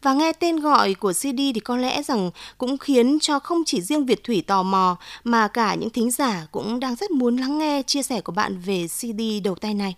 Và 0.03 0.15
nghe 0.15 0.33
tên 0.33 0.61
gọi 0.61 0.95
của 0.95 1.13
CD 1.13 1.39
thì 1.55 1.61
có 1.65 1.77
lẽ 1.77 2.03
rằng 2.03 2.31
cũng 2.59 2.79
khiến 2.79 3.19
cho 3.21 3.39
không 3.39 3.63
chỉ 3.67 3.81
riêng 3.81 4.07
Việt 4.07 4.25
Thủy 4.25 4.45
tò 4.47 4.63
mò 4.63 4.97
mà 5.25 5.49
cả 5.49 5.75
những 5.75 5.91
thính 5.91 6.11
giả 6.11 6.47
cũng 6.53 6.81
đang 6.81 6.95
rất 6.95 7.11
muốn 7.11 7.37
lắng 7.37 7.59
nghe 7.59 7.83
chia 7.87 8.03
sẻ 8.03 8.21
của 8.21 8.33
bạn 8.33 8.59
về 8.59 8.87
CD 8.89 9.21
đầu 9.45 9.55
tay 9.55 9.75
này. 9.75 9.97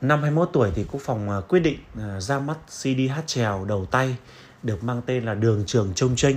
Năm 0.00 0.22
21 0.22 0.50
tuổi 0.52 0.70
thì 0.74 0.84
Quốc 0.92 1.00
phòng 1.02 1.30
à, 1.30 1.40
quyết 1.48 1.60
định 1.60 1.78
à, 1.98 2.20
ra 2.20 2.38
mắt 2.38 2.56
CD 2.66 3.00
hát 3.10 3.22
trèo 3.26 3.64
đầu 3.64 3.86
tay 3.86 4.16
được 4.62 4.84
mang 4.84 5.02
tên 5.06 5.24
là 5.24 5.34
Đường 5.34 5.64
Trường 5.66 5.92
Trông 5.94 6.16
Tranh. 6.16 6.34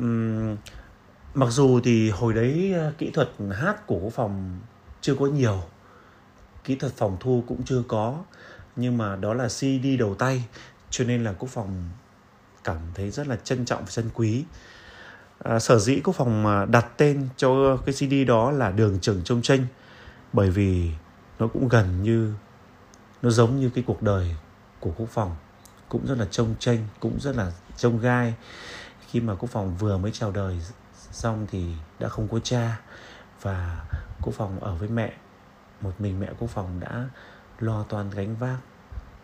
Uhm, 0.00 0.56
mặc 1.34 1.48
dù 1.50 1.80
thì 1.84 2.10
hồi 2.10 2.32
đấy 2.34 2.74
à, 2.74 2.92
kỹ 2.98 3.10
thuật 3.10 3.30
hát 3.60 3.86
của 3.86 3.98
Quốc 3.98 4.12
phòng 4.12 4.60
chưa 5.00 5.14
có 5.14 5.26
nhiều 5.26 5.62
kỹ 6.64 6.74
thuật 6.74 6.92
phòng 6.92 7.16
thu 7.20 7.44
cũng 7.46 7.62
chưa 7.64 7.82
có 7.88 8.18
nhưng 8.76 8.98
mà 8.98 9.16
đó 9.16 9.34
là 9.34 9.48
CD 9.48 9.86
đầu 9.98 10.14
tay 10.14 10.44
cho 10.90 11.04
nên 11.04 11.24
là 11.24 11.32
quốc 11.32 11.48
phòng 11.48 11.90
cảm 12.64 12.78
thấy 12.94 13.10
rất 13.10 13.26
là 13.26 13.36
trân 13.44 13.64
trọng 13.64 13.84
và 13.84 13.90
trân 13.90 14.10
quý. 14.14 14.44
À, 15.38 15.58
sở 15.58 15.78
dĩ 15.78 16.00
quốc 16.04 16.16
phòng 16.16 16.66
đặt 16.70 16.86
tên 16.96 17.28
cho 17.36 17.76
cái 17.76 17.94
CD 17.94 18.28
đó 18.28 18.50
là 18.50 18.70
đường 18.70 18.98
trường 19.00 19.24
trông 19.24 19.42
tranh 19.42 19.66
bởi 20.32 20.50
vì 20.50 20.90
nó 21.38 21.46
cũng 21.46 21.68
gần 21.68 22.02
như 22.02 22.34
nó 23.22 23.30
giống 23.30 23.60
như 23.60 23.70
cái 23.74 23.84
cuộc 23.86 24.02
đời 24.02 24.36
của 24.80 24.90
quốc 24.96 25.08
phòng 25.08 25.36
cũng 25.88 26.06
rất 26.06 26.18
là 26.18 26.26
trông 26.30 26.54
tranh 26.58 26.78
cũng 27.00 27.20
rất 27.20 27.36
là 27.36 27.52
trông 27.76 27.98
gai. 27.98 28.34
Khi 29.10 29.20
mà 29.20 29.34
quốc 29.34 29.50
phòng 29.50 29.76
vừa 29.76 29.98
mới 29.98 30.10
chào 30.12 30.30
đời 30.30 30.60
xong 31.10 31.46
thì 31.50 31.66
đã 31.98 32.08
không 32.08 32.28
có 32.28 32.38
cha 32.38 32.80
và 33.42 33.84
quốc 34.22 34.34
phòng 34.34 34.60
ở 34.60 34.74
với 34.74 34.88
mẹ 34.88 35.12
một 35.82 35.92
mình 35.98 36.20
mẹ 36.20 36.30
quốc 36.38 36.50
phòng 36.50 36.80
đã 36.80 37.08
lo 37.58 37.82
toan 37.82 38.10
gánh 38.10 38.36
vác 38.36 38.58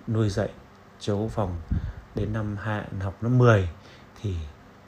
nuôi 0.09 0.29
dạy 0.29 0.51
cho 1.01 1.17
quốc 1.17 1.31
phòng 1.31 1.61
đến 2.15 2.33
năm 2.33 2.57
hạ 2.57 2.87
học 3.01 3.23
năm 3.23 3.39
10 3.39 3.69
thì 4.21 4.37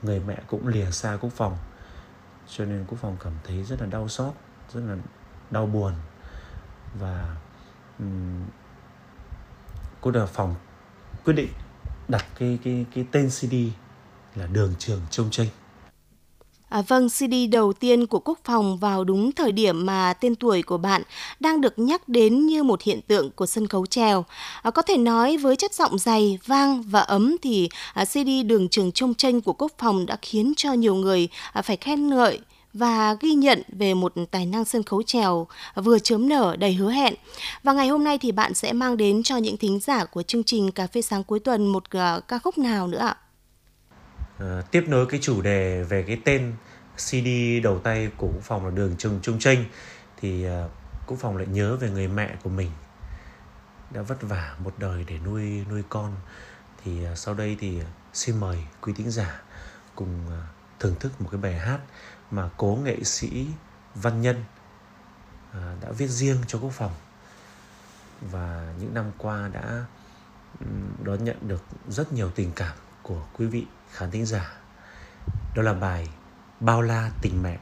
người 0.02 0.20
mẹ 0.20 0.42
cũng 0.46 0.68
lìa 0.68 0.90
xa 0.90 1.18
quốc 1.20 1.32
phòng. 1.36 1.56
Cho 2.48 2.64
nên 2.64 2.84
quốc 2.88 2.98
phòng 3.00 3.16
cảm 3.24 3.32
thấy 3.44 3.64
rất 3.64 3.80
là 3.80 3.86
đau 3.86 4.08
xót 4.08 4.32
rất 4.74 4.80
là 4.80 4.96
đau 5.50 5.66
buồn. 5.66 5.92
Và 6.98 7.36
um, 7.98 8.44
cô 10.00 10.10
đào 10.10 10.26
phòng 10.26 10.54
quyết 11.24 11.34
định 11.34 11.50
đặt 12.08 12.26
cái 12.38 12.58
cái 12.64 12.86
cái 12.94 13.06
tên 13.12 13.30
CD 13.30 13.54
là 14.34 14.46
đường 14.46 14.74
trường 14.78 15.00
trông 15.10 15.30
tranh 15.30 15.48
À, 16.70 16.82
vâng, 16.82 17.08
CD 17.08 17.34
đầu 17.50 17.72
tiên 17.72 18.06
của 18.06 18.18
Quốc 18.18 18.38
phòng 18.44 18.78
vào 18.78 19.04
đúng 19.04 19.32
thời 19.32 19.52
điểm 19.52 19.86
mà 19.86 20.12
tên 20.12 20.34
tuổi 20.34 20.62
của 20.62 20.78
bạn 20.78 21.02
đang 21.40 21.60
được 21.60 21.78
nhắc 21.78 22.08
đến 22.08 22.46
như 22.46 22.62
một 22.62 22.82
hiện 22.82 23.00
tượng 23.00 23.30
của 23.30 23.46
sân 23.46 23.66
khấu 23.66 23.86
trèo. 23.86 24.24
À, 24.62 24.70
có 24.70 24.82
thể 24.82 24.96
nói 24.96 25.36
với 25.36 25.56
chất 25.56 25.74
giọng 25.74 25.98
dày, 25.98 26.38
vang 26.46 26.82
và 26.82 27.00
ấm 27.00 27.36
thì 27.42 27.68
à, 27.94 28.04
CD 28.04 28.28
Đường 28.46 28.68
Trường 28.68 28.92
Trông 28.92 29.14
Tranh 29.14 29.40
của 29.40 29.52
Quốc 29.52 29.72
phòng 29.78 30.06
đã 30.06 30.16
khiến 30.22 30.52
cho 30.56 30.72
nhiều 30.72 30.94
người 30.94 31.28
à, 31.52 31.62
phải 31.62 31.76
khen 31.76 32.08
ngợi 32.08 32.40
và 32.72 33.16
ghi 33.20 33.34
nhận 33.34 33.62
về 33.68 33.94
một 33.94 34.12
tài 34.30 34.46
năng 34.46 34.64
sân 34.64 34.82
khấu 34.82 35.02
trèo 35.02 35.46
vừa 35.74 35.98
chớm 35.98 36.28
nở 36.28 36.56
đầy 36.58 36.74
hứa 36.74 36.90
hẹn. 36.90 37.14
Và 37.62 37.72
ngày 37.72 37.88
hôm 37.88 38.04
nay 38.04 38.18
thì 38.18 38.32
bạn 38.32 38.54
sẽ 38.54 38.72
mang 38.72 38.96
đến 38.96 39.22
cho 39.22 39.36
những 39.36 39.56
thính 39.56 39.80
giả 39.80 40.04
của 40.04 40.22
chương 40.22 40.44
trình 40.44 40.70
Cà 40.70 40.86
phê 40.86 41.02
sáng 41.02 41.24
cuối 41.24 41.40
tuần 41.40 41.66
một 41.66 41.84
uh, 41.84 42.28
ca 42.28 42.38
khúc 42.38 42.58
nào 42.58 42.86
nữa 42.86 42.98
ạ? 42.98 43.16
Uh, 44.40 44.70
tiếp 44.70 44.84
nối 44.88 45.06
cái 45.06 45.20
chủ 45.22 45.42
đề 45.42 45.82
về 45.82 46.02
cái 46.02 46.20
tên 46.24 46.52
CD 46.96 47.28
đầu 47.62 47.78
tay 47.78 48.10
của 48.16 48.26
Quốc 48.26 48.42
Phòng 48.42 48.64
là 48.64 48.70
Đường 48.70 48.94
Trung 48.98 49.18
Trung 49.22 49.38
Trinh, 49.38 49.64
thì 50.16 50.44
ờ, 50.44 50.64
uh, 50.64 50.70
Quốc 51.06 51.18
Phòng 51.20 51.36
lại 51.36 51.46
nhớ 51.46 51.76
về 51.76 51.90
người 51.90 52.08
mẹ 52.08 52.36
của 52.42 52.50
mình. 52.50 52.70
Đã 53.90 54.02
vất 54.02 54.22
vả 54.22 54.56
một 54.58 54.74
đời 54.78 55.04
để 55.08 55.18
nuôi 55.18 55.64
nuôi 55.70 55.82
con. 55.88 56.14
Thì 56.84 57.06
uh, 57.12 57.18
sau 57.18 57.34
đây 57.34 57.56
thì 57.60 57.80
xin 58.12 58.40
mời 58.40 58.58
quý 58.80 58.92
thính 58.96 59.10
giả 59.10 59.42
cùng 59.94 60.20
uh, 60.26 60.32
thưởng 60.80 60.94
thức 61.00 61.20
một 61.20 61.28
cái 61.32 61.40
bài 61.40 61.58
hát 61.58 61.78
mà 62.30 62.50
cố 62.56 62.78
nghệ 62.84 63.04
sĩ 63.04 63.46
văn 63.94 64.22
nhân 64.22 64.44
uh, 65.50 65.82
đã 65.82 65.90
viết 65.98 66.08
riêng 66.08 66.36
cho 66.46 66.58
quốc 66.58 66.72
phòng 66.72 66.92
và 68.20 68.72
những 68.80 68.94
năm 68.94 69.04
qua 69.18 69.48
đã 69.52 69.84
đón 71.02 71.24
nhận 71.24 71.36
được 71.48 71.62
rất 71.88 72.12
nhiều 72.12 72.30
tình 72.30 72.52
cảm 72.56 72.76
của 73.02 73.22
quý 73.32 73.46
vị 73.46 73.66
khán 73.90 74.10
thính 74.10 74.26
giả. 74.26 74.52
Đó 75.54 75.62
là 75.62 75.72
bài 75.72 76.08
bao 76.60 76.82
la 76.82 77.10
tình 77.20 77.42
mẹ. 77.42 77.58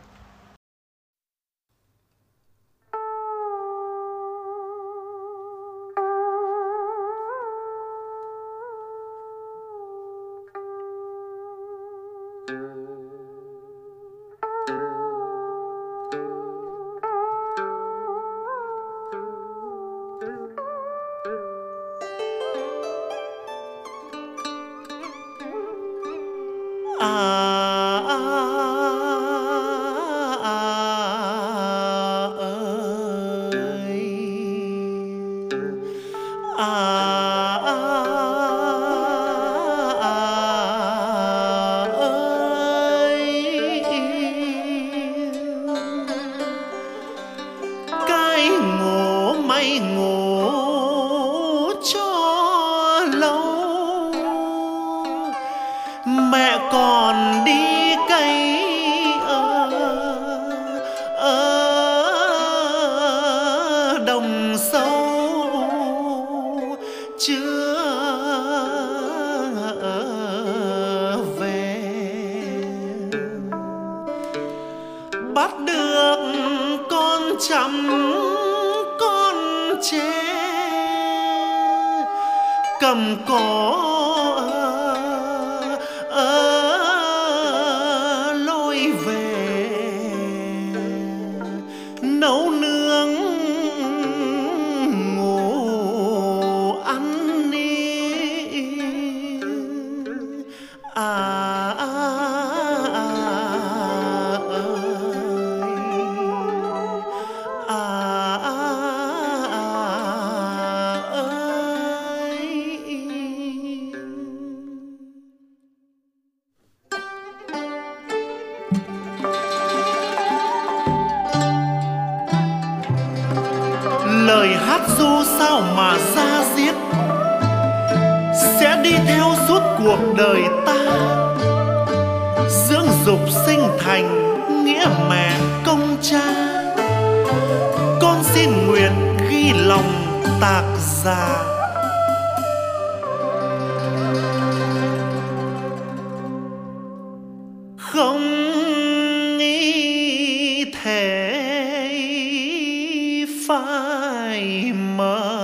Phai 153.59 154.73
mờ. 154.97 155.35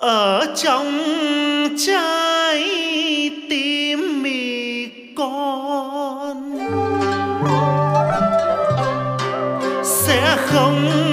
Ở 0.00 0.54
trong 0.56 0.98
trái 1.86 2.70
tim 3.50 4.22
mì 4.22 4.86
con 5.16 6.58
sẽ 9.84 10.36
không 10.46 11.05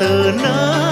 từ 0.00 0.32
nơi 0.42 0.85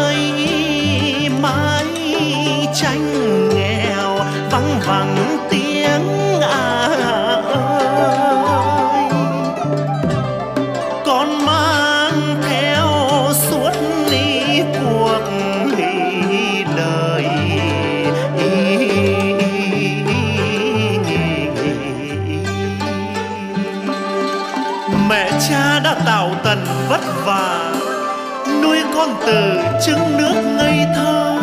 trứng 29.87 30.16
nước 30.16 30.42
ngây 30.57 30.87
thơ. 30.94 31.38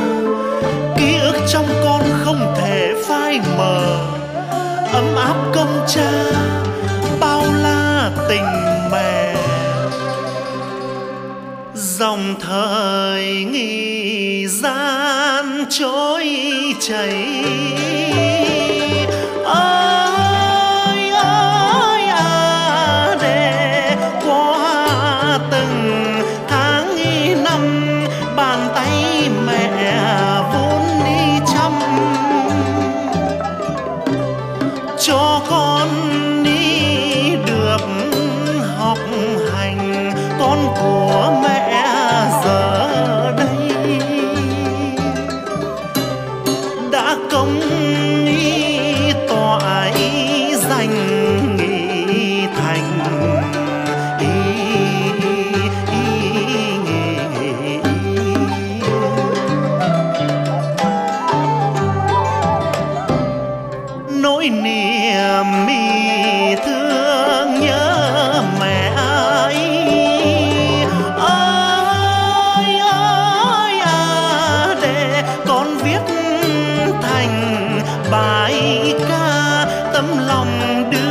Ký 0.98 1.16
ức 1.16 1.36
trong 1.48 1.66
con 1.84 2.02
không 2.24 2.54
thể 2.58 2.94
phai 3.08 3.40
mờ. 3.58 4.08
Ấm 4.94 5.16
áp 5.16 5.36
công 5.54 5.86
cha, 5.88 6.12
bao 7.20 7.44
la 7.64 8.12
tình 8.30 8.46
mẹ. 8.92 9.36
Dòng 11.74 12.36
thời 12.42 13.26
nghi 13.52 14.48
gian 14.48 15.66
trôi 15.70 16.28
chảy. 16.80 17.34
Tấm 80.02 80.18
lòng 80.18 80.90
đưa 80.92 81.11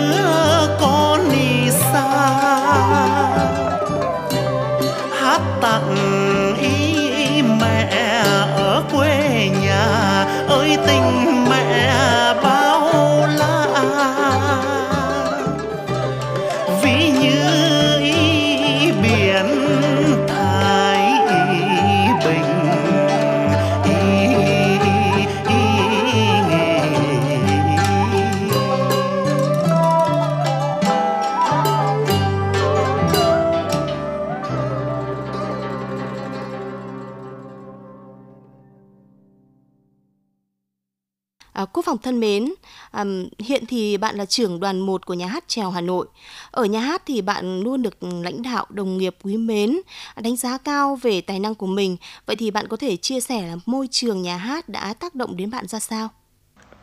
thân 42.11 42.20
mến, 42.20 42.44
um, 42.92 43.29
hiện 43.38 43.64
thì 43.68 43.96
bạn 43.96 44.16
là 44.16 44.25
trưởng 44.25 44.61
đoàn 44.61 44.81
1 44.81 45.07
của 45.07 45.14
nhà 45.14 45.27
hát 45.27 45.44
trèo 45.46 45.70
Hà 45.70 45.81
Nội. 45.81 46.07
Ở 46.51 46.64
nhà 46.64 46.81
hát 46.81 47.03
thì 47.07 47.23
bạn 47.23 47.61
luôn 47.61 47.83
được 47.83 48.03
lãnh 48.03 48.42
đạo, 48.42 48.66
đồng 48.68 48.99
nghiệp 48.99 49.16
quý 49.23 49.37
mến, 49.37 49.77
đánh 50.20 50.37
giá 50.37 50.59
cao 50.59 50.96
về 51.03 51.20
tài 51.20 51.40
năng 51.40 51.55
của 51.55 51.66
mình. 51.66 51.96
Vậy 52.27 52.37
thì 52.37 52.51
bạn 52.51 52.68
có 52.68 52.77
thể 52.77 52.96
chia 52.96 53.20
sẻ 53.20 53.42
là 53.42 53.57
môi 53.66 53.88
trường 53.90 54.23
nhà 54.23 54.37
hát 54.37 54.68
đã 54.68 54.94
tác 54.94 55.14
động 55.14 55.37
đến 55.37 55.51
bạn 55.51 55.66
ra 55.66 55.79
sao? 55.79 56.09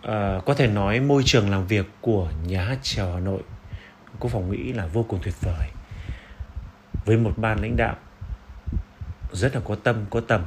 À, 0.02 0.42
có 0.46 0.54
thể 0.54 0.68
nói 0.68 1.00
môi 1.00 1.24
trường 1.26 1.50
làm 1.50 1.68
việc 1.68 1.86
của 2.02 2.30
nhà 2.48 2.64
hát 2.64 2.78
trèo 2.84 3.14
Hà 3.14 3.20
Nội 3.20 3.42
cô 4.20 4.30
phòng 4.30 4.52
nghĩ 4.52 4.74
là 4.74 4.88
vô 4.88 5.06
cùng 5.08 5.20
tuyệt 5.24 5.36
vời 5.42 5.68
với 7.06 7.18
một 7.18 7.34
ban 7.38 7.62
lãnh 7.62 7.76
đạo 7.78 7.96
rất 9.32 9.56
là 9.56 9.62
có 9.66 9.76
tâm 9.76 10.06
có 10.10 10.22
tầm 10.28 10.42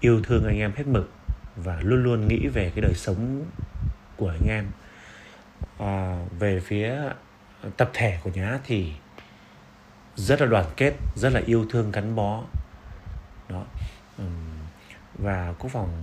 yêu 0.00 0.20
thương 0.24 0.44
anh 0.44 0.58
em 0.58 0.72
hết 0.76 0.86
mực 0.86 1.15
và 1.56 1.80
luôn 1.80 2.02
luôn 2.02 2.28
nghĩ 2.28 2.46
về 2.46 2.72
cái 2.74 2.82
đời 2.82 2.94
sống 2.94 3.44
của 4.16 4.28
anh 4.28 4.48
em. 4.48 4.66
À, 5.78 6.18
về 6.38 6.60
phía 6.60 7.00
tập 7.76 7.90
thể 7.94 8.18
của 8.22 8.30
nhà 8.30 8.46
hát 8.46 8.60
thì 8.64 8.92
rất 10.16 10.40
là 10.40 10.46
đoàn 10.46 10.66
kết 10.76 10.94
rất 11.14 11.32
là 11.32 11.40
yêu 11.46 11.66
thương 11.70 11.92
gắn 11.92 12.16
bó. 12.16 12.42
Đó. 13.48 13.64
Và 15.18 15.54
quốc 15.58 15.70
phòng 15.70 16.02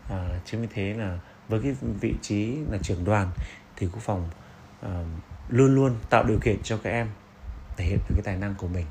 à, 0.09 0.41
chính 0.45 0.61
vì 0.61 0.69
thế 0.75 0.95
là 0.95 1.19
với 1.49 1.61
cái 1.63 1.77
vị 2.01 2.15
trí 2.23 2.57
là 2.71 2.79
trưởng 2.83 3.05
đoàn 3.05 3.31
thì 3.77 3.87
quốc 3.93 4.03
phòng 4.03 4.31
à, 4.83 5.05
luôn 5.49 5.75
luôn 5.75 5.97
tạo 6.11 6.25
điều 6.25 6.39
kiện 6.39 6.63
cho 6.63 6.77
các 6.77 6.91
em 6.91 7.09
thể 7.77 7.85
hiện 7.85 7.99
được 7.99 8.15
cái 8.15 8.23
tài 8.25 8.37
năng 8.37 8.55
của 8.55 8.69
mình. 8.69 8.87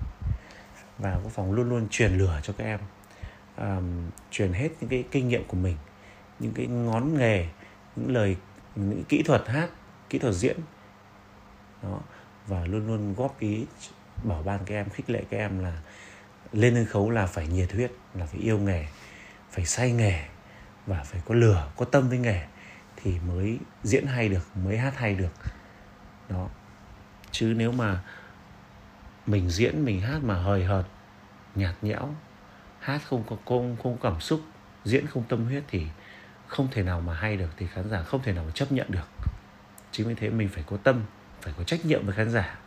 Và 0.97 1.19
quốc 1.23 1.32
phòng 1.32 1.52
luôn 1.52 1.69
luôn 1.69 1.88
truyền 1.89 2.17
lửa 2.17 2.39
cho 2.43 2.54
các 2.58 2.63
em 2.63 2.80
à, 3.56 3.80
truyền 4.32 4.54
hết 4.54 4.69
những 4.82 4.89
cái 4.89 5.04
kinh 5.12 5.28
nghiệm 5.28 5.43
của 5.47 5.58
mình 5.58 5.78
những 6.39 6.54
cái 6.54 6.67
ngón 6.67 7.17
nghề 7.17 7.47
những 7.95 8.13
lời 8.13 8.38
những 8.76 9.04
kỹ 9.04 9.23
thuật 9.23 9.47
hát 9.47 9.69
kỹ 10.10 10.19
thuật 10.19 10.34
diễn. 10.34 10.58
Đó 11.84 11.99
và 12.47 12.65
luôn 12.65 12.88
luôn 12.88 13.13
góp 13.13 13.39
ý 13.39 13.65
bảo 14.23 14.43
ban 14.43 14.60
các 14.65 14.76
em 14.76 14.89
khích 14.89 15.10
lệ 15.10 15.23
các 15.30 15.38
em 15.38 15.60
là 15.60 15.82
lên 16.52 16.76
sân 16.76 16.86
khấu 16.86 17.10
là 17.10 17.26
phải 17.26 17.47
nhiệt 17.47 17.71
huyết 17.71 17.91
là 18.13 18.26
phải 18.26 18.39
yêu 18.39 18.60
nghề 18.60 18.86
phải 19.52 19.65
say 19.65 19.91
nghề 19.91 20.26
và 20.87 21.03
phải 21.03 21.21
có 21.25 21.35
lửa, 21.35 21.71
có 21.77 21.85
tâm 21.85 22.09
với 22.09 22.17
nghề 22.17 22.47
thì 22.95 23.19
mới 23.19 23.59
diễn 23.83 24.05
hay 24.05 24.29
được, 24.29 24.57
mới 24.57 24.77
hát 24.77 24.97
hay 24.97 25.15
được. 25.15 25.33
Đó. 26.29 26.49
Chứ 27.31 27.53
nếu 27.57 27.71
mà 27.71 28.03
mình 29.25 29.49
diễn, 29.49 29.85
mình 29.85 30.01
hát 30.01 30.23
mà 30.23 30.35
hời 30.35 30.63
hợt, 30.63 30.85
nhạt 31.55 31.75
nhẽo, 31.81 32.15
hát 32.79 33.01
không 33.05 33.23
có 33.29 33.37
không 33.45 33.77
không 33.83 33.97
cảm 34.01 34.19
xúc, 34.19 34.41
diễn 34.85 35.07
không 35.07 35.23
tâm 35.29 35.45
huyết 35.45 35.63
thì 35.67 35.87
không 36.47 36.67
thể 36.71 36.83
nào 36.83 37.01
mà 37.01 37.13
hay 37.13 37.37
được, 37.37 37.49
thì 37.57 37.67
khán 37.67 37.89
giả 37.89 38.03
không 38.03 38.21
thể 38.23 38.33
nào 38.33 38.43
mà 38.43 38.51
chấp 38.51 38.71
nhận 38.71 38.91
được. 38.91 39.07
Chính 39.91 40.07
vì 40.07 40.15
thế 40.15 40.29
mình 40.29 40.49
phải 40.49 40.63
có 40.67 40.77
tâm, 40.77 41.03
phải 41.41 41.53
có 41.57 41.63
trách 41.63 41.85
nhiệm 41.85 42.05
với 42.05 42.15
khán 42.15 42.31
giả. 42.31 42.59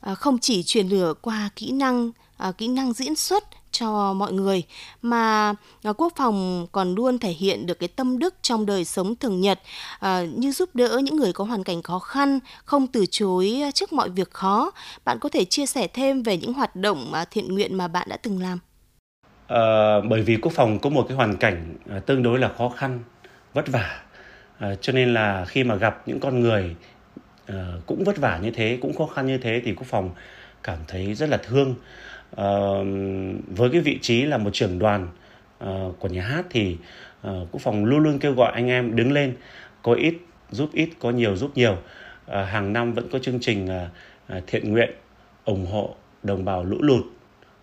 À, 0.00 0.14
không 0.14 0.38
chỉ 0.38 0.62
truyền 0.62 0.88
lửa 0.88 1.14
qua 1.20 1.50
kỹ 1.56 1.72
năng 1.72 2.10
à, 2.36 2.52
kỹ 2.58 2.68
năng 2.68 2.92
diễn 2.92 3.14
xuất 3.14 3.44
cho 3.74 4.12
mọi 4.12 4.32
người 4.32 4.62
mà 5.02 5.54
à, 5.82 5.92
quốc 5.92 6.12
phòng 6.16 6.66
còn 6.72 6.94
luôn 6.94 7.18
thể 7.18 7.30
hiện 7.30 7.66
được 7.66 7.78
cái 7.78 7.88
tâm 7.88 8.18
đức 8.18 8.34
trong 8.42 8.66
đời 8.66 8.84
sống 8.84 9.16
thường 9.16 9.40
nhật 9.40 9.60
à, 10.00 10.22
như 10.36 10.52
giúp 10.52 10.70
đỡ 10.74 11.00
những 11.04 11.16
người 11.16 11.32
có 11.32 11.44
hoàn 11.44 11.64
cảnh 11.64 11.82
khó 11.82 11.98
khăn 11.98 12.38
không 12.64 12.86
từ 12.86 13.06
chối 13.10 13.62
trước 13.74 13.92
mọi 13.92 14.08
việc 14.08 14.30
khó. 14.30 14.70
Bạn 15.04 15.18
có 15.20 15.28
thể 15.28 15.44
chia 15.44 15.66
sẻ 15.66 15.86
thêm 15.86 16.22
về 16.22 16.36
những 16.36 16.52
hoạt 16.52 16.76
động 16.76 17.12
à, 17.12 17.24
thiện 17.30 17.54
nguyện 17.54 17.74
mà 17.74 17.88
bạn 17.88 18.08
đã 18.10 18.16
từng 18.16 18.42
làm? 18.42 18.58
À, 19.46 20.00
bởi 20.08 20.22
vì 20.22 20.36
quốc 20.36 20.52
phòng 20.52 20.78
có 20.78 20.90
một 20.90 21.04
cái 21.08 21.16
hoàn 21.16 21.36
cảnh 21.36 21.76
tương 22.06 22.22
đối 22.22 22.38
là 22.38 22.50
khó 22.58 22.68
khăn 22.68 23.00
vất 23.54 23.68
vả 23.68 24.02
à, 24.58 24.74
cho 24.80 24.92
nên 24.92 25.14
là 25.14 25.44
khi 25.44 25.64
mà 25.64 25.74
gặp 25.74 26.02
những 26.08 26.20
con 26.20 26.40
người 26.40 26.76
à, 27.46 27.72
cũng 27.86 28.04
vất 28.04 28.18
vả 28.18 28.38
như 28.42 28.50
thế 28.50 28.78
cũng 28.80 28.96
khó 28.96 29.06
khăn 29.06 29.26
như 29.26 29.38
thế 29.38 29.62
thì 29.64 29.74
quốc 29.74 29.86
phòng 29.86 30.10
cảm 30.62 30.78
thấy 30.88 31.14
rất 31.14 31.28
là 31.28 31.36
thương 31.36 31.74
uh, 32.40 32.86
với 33.56 33.70
cái 33.70 33.80
vị 33.80 33.98
trí 34.02 34.24
là 34.24 34.38
một 34.38 34.50
trưởng 34.52 34.78
đoàn 34.78 35.08
uh, 35.64 35.98
của 35.98 36.08
nhà 36.08 36.22
hát 36.22 36.46
thì 36.50 36.76
uh, 37.28 37.32
quốc 37.50 37.60
phòng 37.60 37.84
luôn 37.84 37.98
luôn 37.98 38.18
kêu 38.18 38.34
gọi 38.34 38.52
anh 38.52 38.68
em 38.68 38.96
đứng 38.96 39.12
lên 39.12 39.36
có 39.82 39.94
ít 39.94 40.14
giúp 40.50 40.70
ít 40.72 40.88
có 40.98 41.10
nhiều 41.10 41.36
giúp 41.36 41.50
nhiều. 41.54 41.72
Uh, 41.72 42.32
hàng 42.48 42.72
năm 42.72 42.92
vẫn 42.92 43.08
có 43.12 43.18
chương 43.18 43.40
trình 43.40 43.68
uh, 43.68 44.42
thiện 44.46 44.72
nguyện 44.72 44.90
ủng 45.44 45.66
hộ 45.66 45.94
đồng 46.22 46.44
bào 46.44 46.64
lũ 46.64 46.78
lụt 46.80 47.04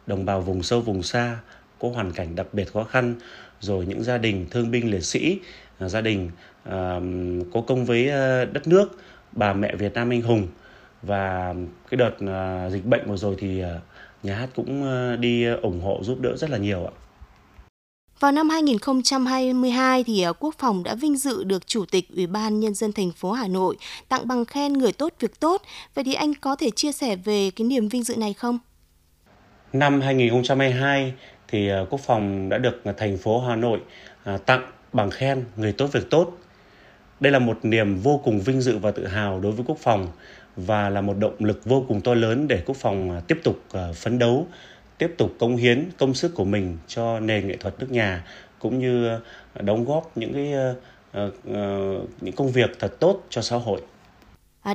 đồng 0.08 0.26
bào 0.26 0.42
vùng 0.42 0.64
sâu 0.64 0.82
vùng 0.82 1.04
xa 1.04 1.38
có 1.80 1.90
hoàn 1.90 2.12
cảnh 2.12 2.36
đặc 2.36 2.48
biệt 2.54 2.74
khó 2.74 2.84
khăn 2.84 3.16
rồi 3.60 3.86
những 3.86 4.04
gia 4.04 4.18
đình 4.18 4.46
thương 4.52 4.72
binh 4.72 4.92
liệt 4.92 5.04
sĩ 5.04 5.40
gia 5.80 6.02
đình 6.02 6.30
uh, 6.68 6.72
có 7.54 7.62
công 7.68 7.86
với 7.86 8.08
uh, 8.08 8.54
đất 8.54 8.68
nước 8.68 9.00
bà 9.32 9.54
mẹ 9.54 9.76
Việt 9.76 9.94
Nam 9.94 10.10
anh 10.10 10.22
hùng. 10.22 10.48
Và 11.02 11.56
cái 11.90 11.98
đợt 11.98 12.14
uh, 12.24 12.72
dịch 12.72 12.86
bệnh 12.86 13.06
vừa 13.06 13.18
rồi 13.18 13.36
thì 13.40 13.64
uh, 13.64 13.68
nhà 14.24 14.36
hát 14.36 14.50
cũng 14.56 14.84
ờ, 14.84 15.16
đi 15.16 15.46
ờ, 15.46 15.60
ủng 15.62 15.82
hộ 15.82 16.00
giúp 16.04 16.20
đỡ 16.22 16.38
rất 16.38 16.50
là 16.50 16.58
nhiều 16.58 16.86
ạ. 16.86 16.92
Vào 18.20 18.32
năm 18.32 18.50
2022 18.50 20.04
thì 20.04 20.22
ờ, 20.22 20.34
Quốc 20.34 20.56
phòng 20.58 20.84
đã 20.84 20.96
vinh 20.96 21.18
dự 21.18 21.44
được 21.44 21.68
Chủ 21.68 21.86
tịch 21.86 22.06
Ủy 22.16 22.28
ban 22.28 22.60
Nhân 22.60 22.74
dân 22.74 22.94
thành 22.94 23.12
phố 23.12 23.32
Hà 23.32 23.48
Nội 23.48 23.78
tặng 24.10 24.28
bằng 24.28 24.46
khen 24.46 24.74
người 24.74 24.92
tốt 24.92 25.14
việc 25.20 25.40
tốt. 25.40 25.62
Vậy 25.94 26.04
thì 26.04 26.14
anh 26.14 26.34
có 26.34 26.56
thể 26.56 26.70
chia 26.72 26.92
sẻ 26.92 27.16
về 27.16 27.52
cái 27.56 27.68
niềm 27.68 27.88
vinh 27.88 28.04
dự 28.04 28.16
này 28.16 28.34
không? 28.34 28.60
Năm 29.74 30.02
2022 30.02 31.14
thì 31.48 31.70
Quốc 31.90 32.00
phòng 32.00 32.50
đã 32.50 32.58
được 32.58 32.84
thành 32.98 33.18
phố 33.18 33.40
Hà 33.40 33.56
Nội 33.56 33.80
tặng 34.46 34.72
bằng 34.94 35.12
khen 35.12 35.46
người 35.56 35.74
tốt 35.74 35.90
việc 35.92 36.10
tốt. 36.10 36.38
Đây 37.20 37.32
là 37.32 37.40
một 37.40 37.60
niềm 37.64 38.00
vô 38.00 38.22
cùng 38.24 38.40
vinh 38.42 38.62
dự 38.62 38.78
và 38.78 38.92
tự 38.92 39.08
hào 39.08 39.40
đối 39.40 39.52
với 39.52 39.66
Quốc 39.68 39.78
phòng 39.78 40.08
và 40.56 40.90
là 40.90 41.02
một 41.02 41.18
động 41.20 41.36
lực 41.40 41.66
vô 41.66 41.86
cùng 41.88 42.02
to 42.02 42.14
lớn 42.14 42.48
để 42.48 42.64
quốc 42.66 42.78
phòng 42.78 43.12
à, 43.12 43.22
tiếp 43.28 43.38
tục 43.44 43.60
à, 43.72 43.88
phấn 43.96 44.20
đấu 44.20 44.48
tiếp 44.98 45.14
tục 45.18 45.36
cống 45.40 45.56
hiến 45.56 45.90
công 45.98 46.14
sức 46.14 46.36
của 46.36 46.46
mình 46.46 46.78
cho 46.88 47.20
nền 47.20 47.48
nghệ 47.48 47.58
thuật 47.58 47.80
nước 47.80 47.92
nhà 47.92 48.26
cũng 48.60 48.80
như 48.80 49.08
à, 49.08 49.20
đóng 49.62 49.86
góp 49.86 50.18
những 50.18 50.34
cái 50.34 50.54
những 52.22 52.36
công 52.36 52.52
việc 52.52 52.80
thật 52.80 53.00
tốt 53.00 53.24
cho 53.30 53.42
xã 53.42 53.58
hội 53.58 53.82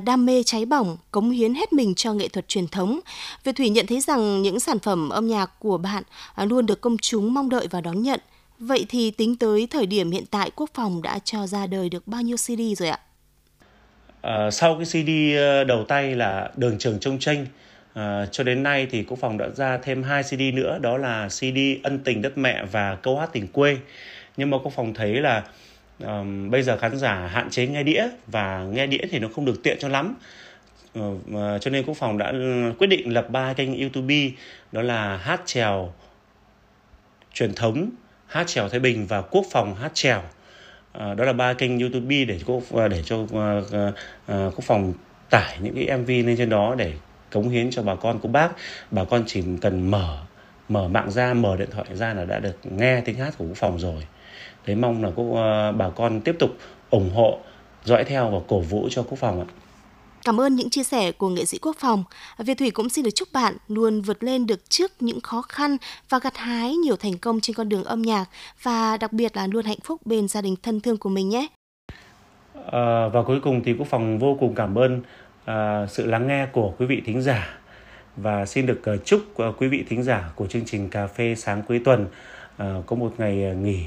đam 0.05 0.25
mê 0.25 0.43
cháy 0.43 0.65
bỏng, 0.65 0.97
cống 1.11 1.29
hiến 1.29 1.53
hết 1.53 1.73
mình 1.73 1.95
cho 1.95 2.13
nghệ 2.13 2.27
thuật 2.27 2.47
truyền 2.47 2.67
thống. 2.67 2.99
Việt 3.43 3.55
Thủy 3.55 3.69
nhận 3.69 3.87
thấy 3.87 4.01
rằng 4.01 4.41
những 4.41 4.59
sản 4.59 4.79
phẩm 4.79 5.09
âm 5.09 5.27
nhạc 5.27 5.59
của 5.59 5.77
bạn 5.77 6.03
luôn 6.37 6.65
được 6.65 6.81
công 6.81 6.97
chúng 6.97 7.33
mong 7.33 7.49
đợi 7.49 7.67
và 7.71 7.81
đón 7.81 8.01
nhận. 8.01 8.19
Vậy 8.59 8.85
thì 8.89 9.11
tính 9.11 9.35
tới 9.35 9.67
thời 9.67 9.85
điểm 9.85 10.11
hiện 10.11 10.25
tại 10.31 10.51
Quốc 10.55 10.69
phòng 10.73 11.01
đã 11.01 11.19
cho 11.19 11.47
ra 11.47 11.67
đời 11.67 11.89
được 11.89 12.07
bao 12.07 12.21
nhiêu 12.21 12.37
CD 12.37 12.61
rồi 12.77 12.89
ạ? 12.89 12.99
Ờ, 14.21 14.51
sau 14.51 14.75
cái 14.75 14.85
CD 14.85 15.37
ờ, 15.37 15.63
đầu 15.63 15.83
tay 15.83 16.15
là 16.15 16.49
Đường 16.55 16.77
Trường 16.77 16.99
Trông 16.99 17.19
Tranh 17.19 17.41
uh, 17.41 17.47
ờ, 17.93 18.25
cho 18.31 18.43
đến 18.43 18.63
nay 18.63 18.87
thì 18.91 19.03
Quốc 19.03 19.19
phòng 19.19 19.37
đã 19.37 19.49
ra 19.49 19.77
thêm 19.77 20.03
hai 20.03 20.23
CD 20.23 20.41
nữa 20.53 20.79
đó 20.81 20.97
là 20.97 21.27
CD 21.29 21.57
Ân 21.83 21.99
Tình 21.99 22.21
Đất 22.21 22.37
Mẹ 22.37 22.65
và 22.71 22.95
Câu 22.95 23.19
Hát 23.19 23.29
Tình 23.33 23.47
Quê. 23.47 23.77
Nhưng 24.37 24.49
mà 24.49 24.57
Quốc 24.57 24.73
phòng 24.75 24.93
thấy 24.93 25.13
là 25.13 25.43
um, 26.03 26.49
bây 26.49 26.63
giờ 26.63 26.77
khán 26.77 26.97
giả 26.97 27.27
hạn 27.27 27.49
chế 27.49 27.67
nghe 27.67 27.83
đĩa 27.83 28.07
và 28.27 28.63
nghe 28.63 28.87
đĩa 28.87 29.01
thì 29.09 29.19
nó 29.19 29.27
không 29.35 29.45
được 29.45 29.63
tiện 29.63 29.77
cho 29.79 29.87
lắm. 29.87 30.15
Uh, 30.99 31.03
uh, 31.03 31.61
cho 31.61 31.71
nên 31.71 31.85
Quốc 31.85 31.97
phòng 31.97 32.17
đã 32.17 32.29
ừ, 32.29 32.73
quyết 32.79 32.87
định 32.87 33.13
lập 33.13 33.29
ba 33.29 33.53
kênh 33.53 33.79
YouTube 33.79 34.31
đó 34.71 34.81
là 34.81 35.17
hát 35.17 35.41
trèo 35.45 35.93
truyền 37.33 37.53
thống 37.53 37.89
hát 38.27 38.47
trèo 38.47 38.69
Thái 38.69 38.79
Bình 38.79 39.07
và 39.07 39.21
Quốc 39.21 39.45
phòng 39.51 39.75
hát 39.75 39.91
trèo 39.93 40.21
Ờ, 40.97 41.13
đó 41.13 41.25
là 41.25 41.33
ba 41.33 41.53
kênh 41.53 41.79
YouTube 41.79 42.25
để 42.25 42.39
cô 42.45 42.61
ờ, 42.71 42.87
để 42.87 43.03
cho 43.05 43.17
ờ, 44.27 44.51
quốc 44.55 44.63
phòng 44.63 44.93
tải 45.29 45.57
những 45.61 45.75
cái 45.75 45.97
MV 45.97 46.09
lên 46.09 46.35
trên 46.37 46.49
đó 46.49 46.75
để 46.77 46.93
cống 47.31 47.49
hiến 47.49 47.71
cho 47.71 47.83
bà 47.83 47.95
con. 47.95 48.19
Của 48.19 48.27
bác 48.27 48.49
bà 48.91 49.03
con 49.03 49.23
chỉ 49.27 49.43
cần 49.61 49.91
mở 49.91 50.17
mở 50.69 50.87
mạng 50.87 51.11
ra 51.11 51.33
mở 51.33 51.57
điện 51.57 51.69
thoại 51.71 51.85
ra 51.93 52.13
là 52.13 52.25
đã 52.25 52.39
được 52.39 52.59
nghe 52.63 53.01
tiếng 53.01 53.15
hát 53.17 53.33
của 53.37 53.45
quốc 53.45 53.57
phòng 53.57 53.79
rồi. 53.79 54.03
Thế 54.65 54.75
mong 54.75 55.03
là 55.03 55.11
cô, 55.15 55.33
bà 55.77 55.89
con 55.95 56.21
tiếp 56.21 56.35
tục 56.39 56.49
ủng 56.89 57.09
hộ 57.15 57.39
dõi 57.83 58.03
theo 58.03 58.29
và 58.29 58.39
cổ 58.47 58.59
vũ 58.59 58.87
cho 58.91 59.03
quốc 59.03 59.19
phòng 59.19 59.39
ạ. 59.39 59.47
Cảm 60.27 60.41
ơn 60.41 60.55
những 60.55 60.69
chia 60.69 60.83
sẻ 60.83 61.11
của 61.11 61.29
nghệ 61.29 61.45
sĩ 61.45 61.57
quốc 61.61 61.75
phòng. 61.79 62.03
Việt 62.37 62.57
Thủy 62.57 62.71
cũng 62.71 62.89
xin 62.89 63.05
được 63.05 63.11
chúc 63.15 63.27
bạn 63.33 63.53
luôn 63.67 64.01
vượt 64.01 64.23
lên 64.23 64.47
được 64.47 64.69
trước 64.69 64.91
những 64.99 65.21
khó 65.21 65.41
khăn 65.41 65.77
và 66.09 66.19
gặt 66.19 66.37
hái 66.37 66.75
nhiều 66.75 66.95
thành 66.95 67.17
công 67.17 67.39
trên 67.39 67.55
con 67.55 67.69
đường 67.69 67.83
âm 67.83 68.01
nhạc 68.01 68.25
và 68.63 68.97
đặc 68.97 69.13
biệt 69.13 69.37
là 69.37 69.47
luôn 69.47 69.65
hạnh 69.65 69.77
phúc 69.83 70.01
bên 70.05 70.27
gia 70.27 70.41
đình 70.41 70.55
thân 70.63 70.81
thương 70.81 70.97
của 70.97 71.09
mình 71.09 71.29
nhé. 71.29 71.47
À, 72.71 73.07
và 73.07 73.23
cuối 73.27 73.39
cùng 73.43 73.63
thì 73.63 73.73
quốc 73.73 73.87
phòng 73.87 74.19
vô 74.19 74.37
cùng 74.39 74.55
cảm 74.55 74.77
ơn 74.77 75.01
à, 75.45 75.87
sự 75.89 76.05
lắng 76.05 76.27
nghe 76.27 76.45
của 76.45 76.73
quý 76.79 76.85
vị 76.85 77.01
thính 77.05 77.21
giả 77.21 77.57
và 78.15 78.45
xin 78.45 78.65
được 78.65 78.81
uh, 78.93 79.05
chúc 79.05 79.21
uh, 79.43 79.55
quý 79.57 79.67
vị 79.67 79.83
thính 79.89 80.03
giả 80.03 80.29
của 80.35 80.47
chương 80.47 80.65
trình 80.65 80.89
cà 80.89 81.07
phê 81.07 81.35
sáng 81.35 81.61
cuối 81.67 81.81
tuần 81.85 82.05
uh, 82.05 82.85
có 82.85 82.95
một 82.95 83.13
ngày 83.17 83.51
uh, 83.51 83.57
nghỉ 83.57 83.83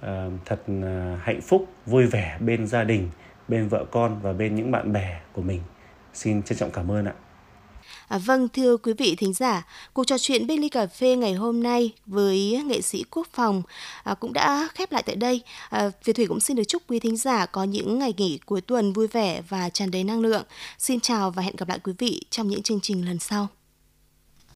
uh, 0.00 0.06
thật 0.44 0.60
uh, 0.70 1.20
hạnh 1.22 1.40
phúc 1.40 1.66
vui 1.86 2.06
vẻ 2.06 2.38
bên 2.40 2.66
gia 2.66 2.84
đình 2.84 3.08
bên 3.50 3.68
vợ 3.68 3.84
con 3.90 4.20
và 4.22 4.32
bên 4.32 4.54
những 4.54 4.70
bạn 4.70 4.92
bè 4.92 5.20
của 5.32 5.42
mình. 5.42 5.60
Xin 6.14 6.42
trân 6.42 6.58
trọng 6.58 6.70
cảm 6.70 6.90
ơn 6.90 7.04
ạ. 7.04 7.14
À, 8.08 8.18
vâng, 8.18 8.48
thưa 8.48 8.76
quý 8.76 8.92
vị 8.98 9.14
thính 9.18 9.32
giả, 9.32 9.66
cuộc 9.92 10.04
trò 10.04 10.18
chuyện 10.18 10.46
bên 10.46 10.60
ly 10.60 10.68
cà 10.68 10.86
phê 10.86 11.16
ngày 11.16 11.34
hôm 11.34 11.62
nay 11.62 11.92
với 12.06 12.62
nghệ 12.66 12.80
sĩ 12.80 13.04
Quốc 13.10 13.28
phòng 13.32 13.62
à, 14.04 14.14
cũng 14.14 14.32
đã 14.32 14.68
khép 14.74 14.92
lại 14.92 15.02
tại 15.06 15.16
đây. 15.16 15.42
À, 15.70 15.90
Việt 16.04 16.12
Thủy 16.12 16.26
cũng 16.26 16.40
xin 16.40 16.56
được 16.56 16.64
chúc 16.68 16.82
quý 16.88 16.98
thính 16.98 17.16
giả 17.16 17.46
có 17.46 17.64
những 17.64 17.98
ngày 17.98 18.14
nghỉ 18.16 18.38
cuối 18.46 18.60
tuần 18.60 18.92
vui 18.92 19.06
vẻ 19.06 19.42
và 19.48 19.68
tràn 19.68 19.90
đầy 19.90 20.04
năng 20.04 20.20
lượng. 20.20 20.42
Xin 20.78 21.00
chào 21.00 21.30
và 21.30 21.42
hẹn 21.42 21.56
gặp 21.56 21.68
lại 21.68 21.78
quý 21.84 21.92
vị 21.98 22.22
trong 22.30 22.48
những 22.48 22.62
chương 22.62 22.80
trình 22.80 23.06
lần 23.06 23.18
sau. 23.18 23.48